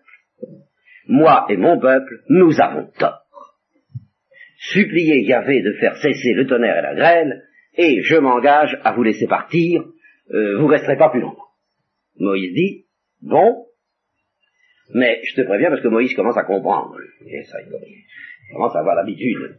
[1.08, 3.22] Moi et mon peuple, nous avons tort.
[4.58, 7.44] Suppliez Yahvé de faire cesser le tonnerre et la grêle,
[7.76, 9.84] et je m'engage à vous laisser partir,
[10.34, 11.48] euh, vous resterez pas plus longtemps.
[12.20, 12.86] Moïse dit,
[13.22, 13.66] bon,
[14.94, 16.96] mais je te préviens parce que Moïse commence à comprendre.
[17.26, 19.58] Il commence à avoir l'habitude.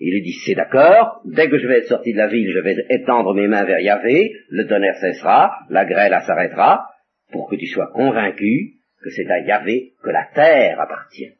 [0.00, 2.60] Il lui dit, c'est d'accord, dès que je vais être sorti de la ville, je
[2.60, 6.86] vais étendre mes mains vers Yahvé, le tonnerre cessera, la grêle s'arrêtera,
[7.32, 11.34] pour que tu sois convaincu que c'est à Yahvé que la terre appartient.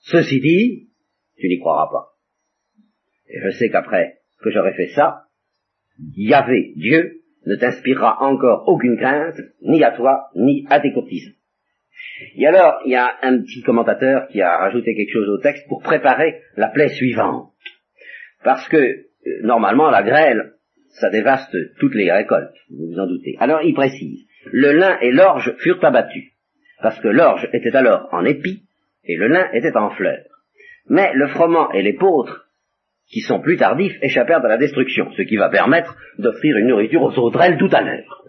[0.00, 0.88] Ceci dit,
[1.38, 2.16] tu n'y croiras pas.
[3.28, 5.26] Et je sais qu'après que j'aurai fait ça,
[6.16, 11.34] Yahvé, Dieu, ne t'inspirera encore aucune crainte, ni à toi, ni à tes courtisans.
[12.36, 15.66] Et alors, il y a un petit commentateur qui a rajouté quelque chose au texte
[15.68, 17.52] pour préparer la plaie suivante.
[18.44, 19.06] Parce que, euh,
[19.42, 20.54] normalement, la grêle,
[21.00, 23.36] ça dévaste toutes les récoltes, vous vous en doutez.
[23.38, 26.32] Alors, il précise, le lin et l'orge furent abattus,
[26.82, 28.62] parce que l'orge était alors en épi,
[29.04, 30.24] et le lin était en fleurs.
[30.88, 32.46] Mais le froment et l'épeautre,
[33.10, 37.02] qui sont plus tardifs, échappèrent à la destruction, ce qui va permettre d'offrir une nourriture
[37.02, 38.24] aux sauterelles tout à l'heure.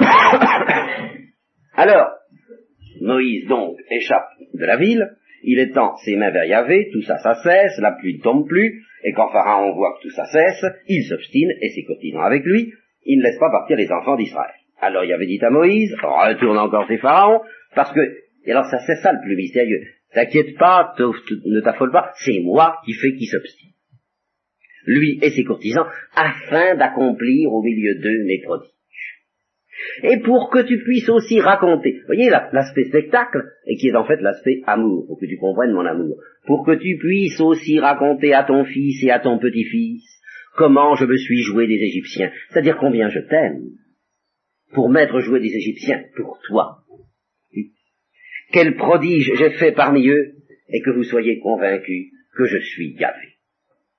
[1.74, 2.10] alors,
[3.00, 7.34] Moïse donc échappe de la ville, il étend ses mains vers Yahvé, tout ça, ça
[7.34, 11.04] cesse, la pluie ne tombe plus, et quand Pharaon voit que tout ça cesse, il
[11.04, 12.72] s'obstine, et ses courtisans avec lui,
[13.04, 14.54] il ne laisse pas partir les enfants d'Israël.
[14.84, 17.40] Alors Yahvé dit à Moïse, retourne encore ces Pharaons,
[17.74, 18.00] parce que,
[18.44, 19.80] et alors ça c'est ça le plus mystérieux,
[20.12, 23.70] t'inquiète pas, ne t'affole pas, c'est moi qui fais qui s'obstine.
[24.86, 28.68] Lui et ses courtisans, afin d'accomplir au milieu d'eux mes prodiges.
[30.02, 34.04] Et pour que tu puisses aussi raconter, vous voyez l'aspect spectacle, et qui est en
[34.04, 38.34] fait l'aspect amour, pour que tu comprennes mon amour, pour que tu puisses aussi raconter
[38.34, 40.02] à ton fils et à ton petit-fils
[40.56, 43.62] comment je me suis joué des Égyptiens, c'est-à-dire combien je t'aime,
[44.72, 46.84] pour m'être joué des Égyptiens, pour toi.
[48.52, 50.34] Quel prodige j'ai fait parmi eux,
[50.68, 53.36] et que vous soyez convaincus que je suis Yahvé,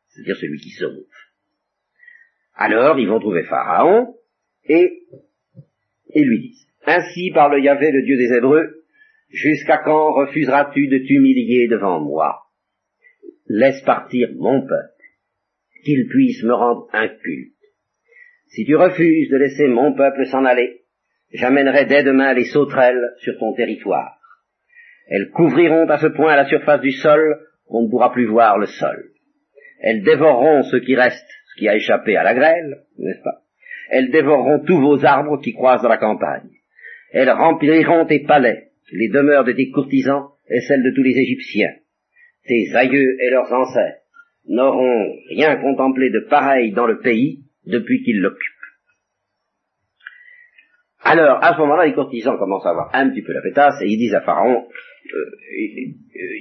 [0.10, 1.06] c'est-à-dire celui qui sauve.
[2.54, 4.16] Alors ils vont trouver Pharaon,
[4.64, 5.04] et
[6.10, 8.86] et lui disent, Ainsi parle Yahvé, le Dieu des Hébreux,
[9.30, 12.44] jusqu'à quand refuseras-tu de t'humilier devant moi?
[13.48, 15.04] Laisse partir mon peuple,
[15.84, 17.55] qu'il puisse me rendre un culte.
[18.56, 20.84] Si tu refuses de laisser mon peuple s'en aller,
[21.34, 24.18] j'amènerai dès demain les sauterelles sur ton territoire.
[25.10, 27.38] Elles couvriront à ce point la surface du sol
[27.68, 29.10] qu'on ne pourra plus voir le sol.
[29.82, 33.42] Elles dévoreront ce qui reste, ce qui a échappé à la grêle, n'est-ce pas?
[33.90, 36.50] Elles dévoreront tous vos arbres qui croissent dans la campagne.
[37.12, 41.74] Elles rempliront tes palais, les demeures de tes courtisans et celles de tous les Égyptiens.
[42.48, 44.00] Tes aïeux et leurs ancêtres
[44.48, 48.52] n'auront rien contemplé de pareil dans le pays depuis qu'ils l'occupent.
[51.04, 53.86] Alors, à ce moment-là, les courtisans commencent à avoir un petit peu la pétasse et
[53.88, 54.66] ils disent à Pharaon,
[55.14, 55.32] euh,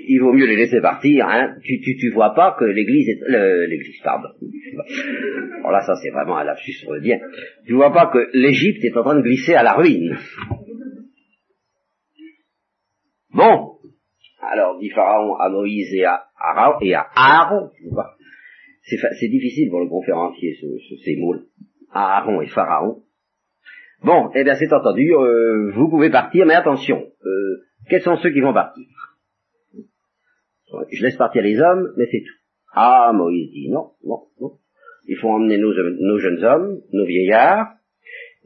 [0.08, 1.26] il vaut mieux les laisser partir.
[1.28, 1.56] Hein.
[1.62, 4.28] Tu, tu, tu vois pas que l'Église est l'Église, pardon.
[5.58, 7.18] Alors là, ça c'est vraiment un lapsus freudien.
[7.66, 10.16] Tu vois pas que l'Égypte est en train de glisser à la ruine.
[13.34, 13.74] Bon,
[14.40, 17.70] alors dit Pharaon à Moïse et à Aaron, et à Aaron,
[18.84, 21.36] c'est difficile pour le conférencier ce, ces mots,
[21.90, 23.02] Aaron et Pharaon.
[24.02, 28.30] Bon, eh bien c'est entendu, euh, vous pouvez partir, mais attention, euh, quels sont ceux
[28.30, 28.84] qui vont partir?
[30.90, 32.34] Je laisse partir les hommes, mais c'est tout.
[32.74, 34.58] Ah, Moïse dit non, non, non.
[35.06, 37.68] Il faut emmener nos, jeunes hommes, nos vieillards,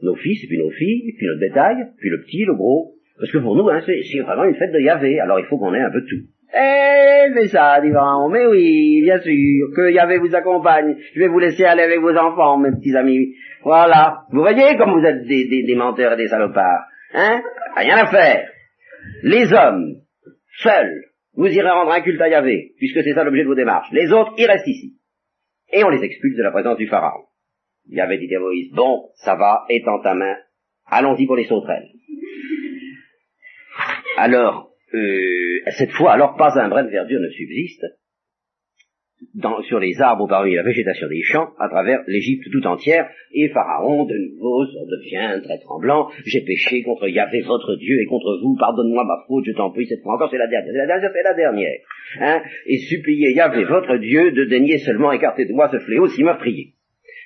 [0.01, 2.95] nos fils, et puis nos filles, et puis notre bétail, puis le petit, le gros.
[3.17, 5.73] Parce que pour nous, hein, c'est vraiment une fête de Yahvé, alors il faut qu'on
[5.73, 6.27] ait un peu tout.
[6.51, 10.95] Eh, mais ça, dit Pharaon, mais oui, bien sûr, que Yahvé vous accompagne.
[11.13, 13.35] Je vais vous laisser aller avec vos enfants, mes petits amis.
[13.63, 14.23] Voilà.
[14.31, 16.85] Vous voyez comme vous êtes des, des, des menteurs et des salopards.
[17.13, 17.41] Hein?
[17.75, 18.49] Rien à faire.
[19.23, 19.95] Les hommes,
[20.57, 21.03] seuls,
[21.35, 23.91] vous irez rendre un culte à Yahvé, puisque c'est ça l'objet de vos démarches.
[23.91, 24.95] Les autres, ils restent ici.
[25.71, 27.25] Et on les expulse de la présence du Pharaon.
[27.87, 30.35] Yahvé dit à Moïse, bon, ça va, étends ta main,
[30.87, 31.89] allons-y pour les sauterelles.
[34.17, 37.85] Alors, euh, cette fois, alors pas un brin de verdure ne subsiste,
[39.67, 44.05] sur les arbres parmi la végétation des champs, à travers l'Égypte tout entière, et Pharaon
[44.05, 49.03] de nouveau devient très tremblant, j'ai péché contre Yahvé votre Dieu et contre vous, pardonne-moi
[49.03, 51.23] ma faute, je t'en prie, cette fois encore c'est la dernière, c'est la dernière, c'est
[51.23, 51.79] la dernière,
[52.21, 56.23] hein, et suppliez Yahvé votre Dieu de daigner seulement écarter de moi ce fléau si
[56.23, 56.73] meurtrier.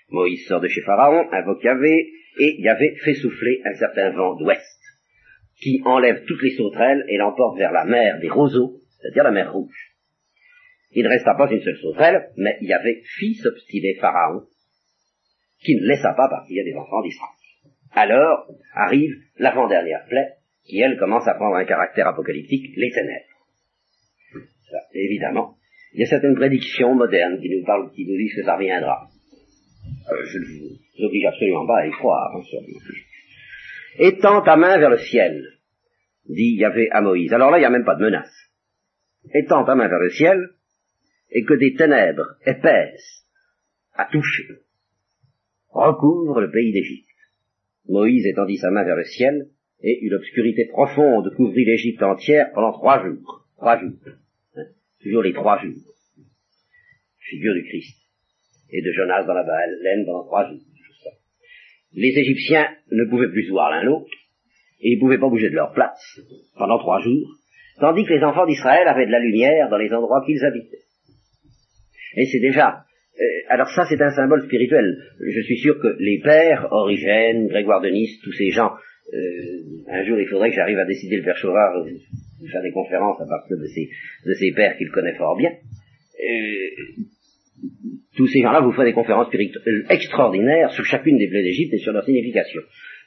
[0.09, 2.09] Moïse sort de chez Pharaon, invoque Yahvé,
[2.39, 4.82] et Yahvé fait souffler un certain vent d'ouest,
[5.63, 9.53] qui enlève toutes les sauterelles et l'emporte vers la mer des roseaux, c'est-à-dire la mer
[9.53, 9.95] rouge.
[10.91, 14.43] Il ne resta pas une seule sauterelle, mais Yahvé fit s'obstiner Pharaon,
[15.63, 17.31] qui ne laissa pas partir des enfants d'Israël.
[17.93, 20.33] Alors arrive l'avant-dernière plaie,
[20.65, 24.45] qui elle commence à prendre un caractère apocalyptique, les ténèbres.
[24.69, 25.55] Ça, évidemment,
[25.93, 29.07] il y a certaines prédictions modernes qui nous parlent, qui nous disent que ça reviendra.
[30.11, 32.35] Euh, je ne vous oblige absolument pas à y croire.
[32.35, 32.41] Hein,
[33.97, 35.43] Étends ta main vers le ciel,
[36.27, 37.33] dit Yahvé à Moïse.
[37.33, 38.33] Alors là, il n'y a même pas de menace.
[39.33, 40.49] Étends ta main vers le ciel,
[41.31, 43.25] et que des ténèbres épaisses
[43.93, 44.47] à toucher
[45.69, 47.09] recouvrent le pays d'Égypte.
[47.87, 49.49] Moïse étendit sa main vers le ciel,
[49.81, 53.47] et une obscurité profonde couvrit l'Égypte entière pendant trois jours.
[53.57, 53.91] Trois jours.
[54.55, 54.65] Hein,
[55.01, 55.81] toujours les trois jours.
[57.17, 57.97] Figure du Christ.
[58.69, 60.61] Et de Jonas dans la baleine pendant trois jours.
[61.95, 64.09] Les Égyptiens ne pouvaient plus voir l'un l'autre,
[64.81, 66.19] et ils ne pouvaient pas bouger de leur place
[66.57, 67.35] pendant trois jours,
[67.79, 70.83] tandis que les enfants d'Israël avaient de la lumière dans les endroits qu'ils habitaient.
[72.15, 72.85] Et c'est déjà
[73.19, 74.97] euh, alors ça, c'est un symbole spirituel.
[75.19, 78.71] Je suis sûr que les pères, Origène, Grégoire de Nice, tous ces gens,
[79.13, 82.71] euh, un jour il faudrait que j'arrive à décider le père Chauvard de faire des
[82.71, 83.89] conférences à partir de ces,
[84.25, 85.51] de ces pères qu'il connaît fort bien.
[88.15, 89.33] Tous ces gens-là vous font des conférences
[89.89, 92.61] extraordinaires sur chacune des plaies d'Égypte et sur leur signification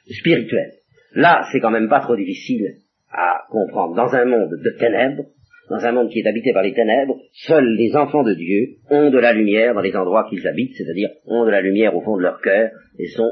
[0.09, 0.71] spirituelle.
[1.13, 2.75] Là, c'est quand même pas trop difficile
[3.11, 3.95] à comprendre.
[3.95, 5.23] Dans un monde de ténèbres,
[5.69, 9.09] dans un monde qui est habité par les ténèbres, seuls les enfants de Dieu ont
[9.09, 12.17] de la lumière dans les endroits qu'ils habitent, c'est-à-dire ont de la lumière au fond
[12.17, 13.31] de leur cœur et sont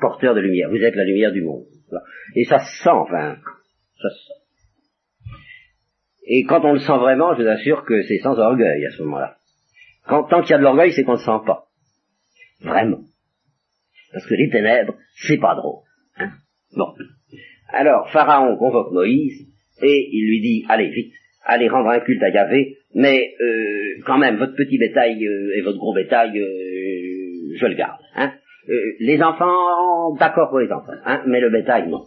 [0.00, 0.70] porteurs de lumière.
[0.70, 1.64] Vous êtes la lumière du monde.
[2.36, 3.36] Et ça se sent, enfin,
[4.00, 4.44] ça se sent.
[6.26, 9.02] Et quand on le sent vraiment, je vous assure que c'est sans orgueil à ce
[9.02, 9.36] moment-là.
[10.06, 11.66] Quand, tant qu'il y a de l'orgueil, c'est qu'on ne sent pas.
[12.60, 13.00] Vraiment.
[14.12, 14.94] Parce que les ténèbres,
[15.26, 15.82] c'est pas drôle.
[16.18, 16.30] Hein?
[16.76, 16.94] Bon.
[17.68, 19.48] Alors, Pharaon convoque Moïse,
[19.82, 21.12] et il lui dit, allez, vite,
[21.44, 25.62] allez rendre un culte à Yahvé, mais euh, quand même, votre petit bétail euh, et
[25.62, 27.98] votre gros bétail, euh, je le garde.
[28.16, 28.32] Hein.
[29.00, 32.04] les enfants, d'accord pour les enfants, hein, mais le bétail, non.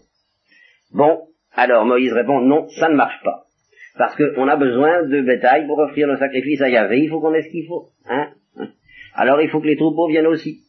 [0.93, 3.46] Bon, alors Moïse répond, non, ça ne marche pas.
[3.97, 7.33] Parce qu'on a besoin de bétail pour offrir le sacrifice à Yahvé, il faut qu'on
[7.33, 7.89] ait ce qu'il faut.
[8.07, 8.29] Hein.
[9.13, 10.59] Alors il faut que les troupeaux viennent aussi.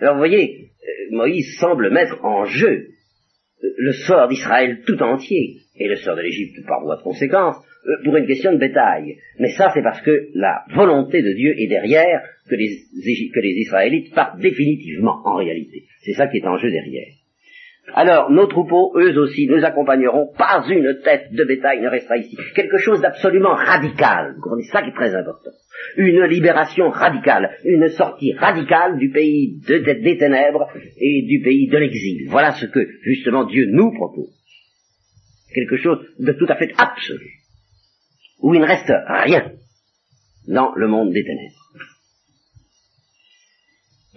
[0.00, 0.70] Alors vous voyez,
[1.10, 2.88] Moïse semble mettre en jeu
[3.76, 7.56] le sort d'Israël tout entier, et le sort de l'Égypte par voie de conséquence,
[7.86, 9.16] euh, pour une question de bétail.
[9.38, 14.40] Mais ça, c'est parce que la volonté de Dieu est derrière que les Israélites partent
[14.40, 15.84] définitivement, en réalité.
[16.02, 17.12] C'est ça qui est en jeu derrière.
[17.94, 20.32] Alors, nos troupeaux, eux aussi, nous accompagneront.
[20.38, 22.36] Pas une tête de bétail ne restera ici.
[22.54, 24.36] Quelque chose d'absolument radical.
[24.62, 25.50] C'est ça qui est très important.
[25.96, 32.28] Une libération radicale, une sortie radicale du pays des ténèbres et du pays de l'exil.
[32.28, 34.32] Voilà ce que, justement, Dieu nous propose.
[35.52, 37.42] Quelque chose de tout à fait absolu
[38.42, 39.52] où il ne reste rien
[40.48, 41.62] dans le monde des ténèbres.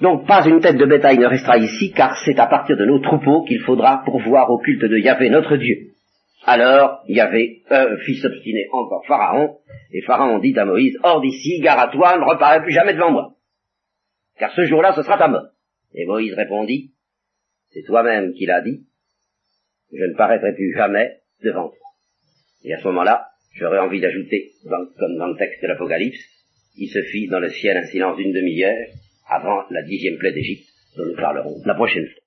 [0.01, 2.99] Donc pas une tête de bétail ne restera ici, car c'est à partir de nos
[2.99, 5.93] troupeaux qu'il faudra pourvoir au culte de Yahvé notre Dieu.
[6.45, 9.57] Alors Yahvé euh, fit s'obstiner encore Pharaon,
[9.91, 13.11] et Pharaon dit à Moïse, hors d'ici, gare à toi, ne reparais plus jamais devant
[13.11, 13.35] moi,
[14.37, 15.47] car ce jour-là ce sera ta mort.
[15.93, 16.91] Et Moïse répondit,
[17.71, 18.85] c'est toi-même qui l'as dit,
[19.91, 21.77] je ne paraîtrai plus jamais devant toi.
[22.63, 24.51] Et à ce moment-là, J'aurais envie d'ajouter,
[24.99, 26.19] comme dans le texte de l'Apocalypse,
[26.75, 28.87] il se fit dans le ciel un silence d'une demi-heure
[29.27, 32.21] avant la dixième plaie d'Égypte dont nous parlerons la prochaine fois.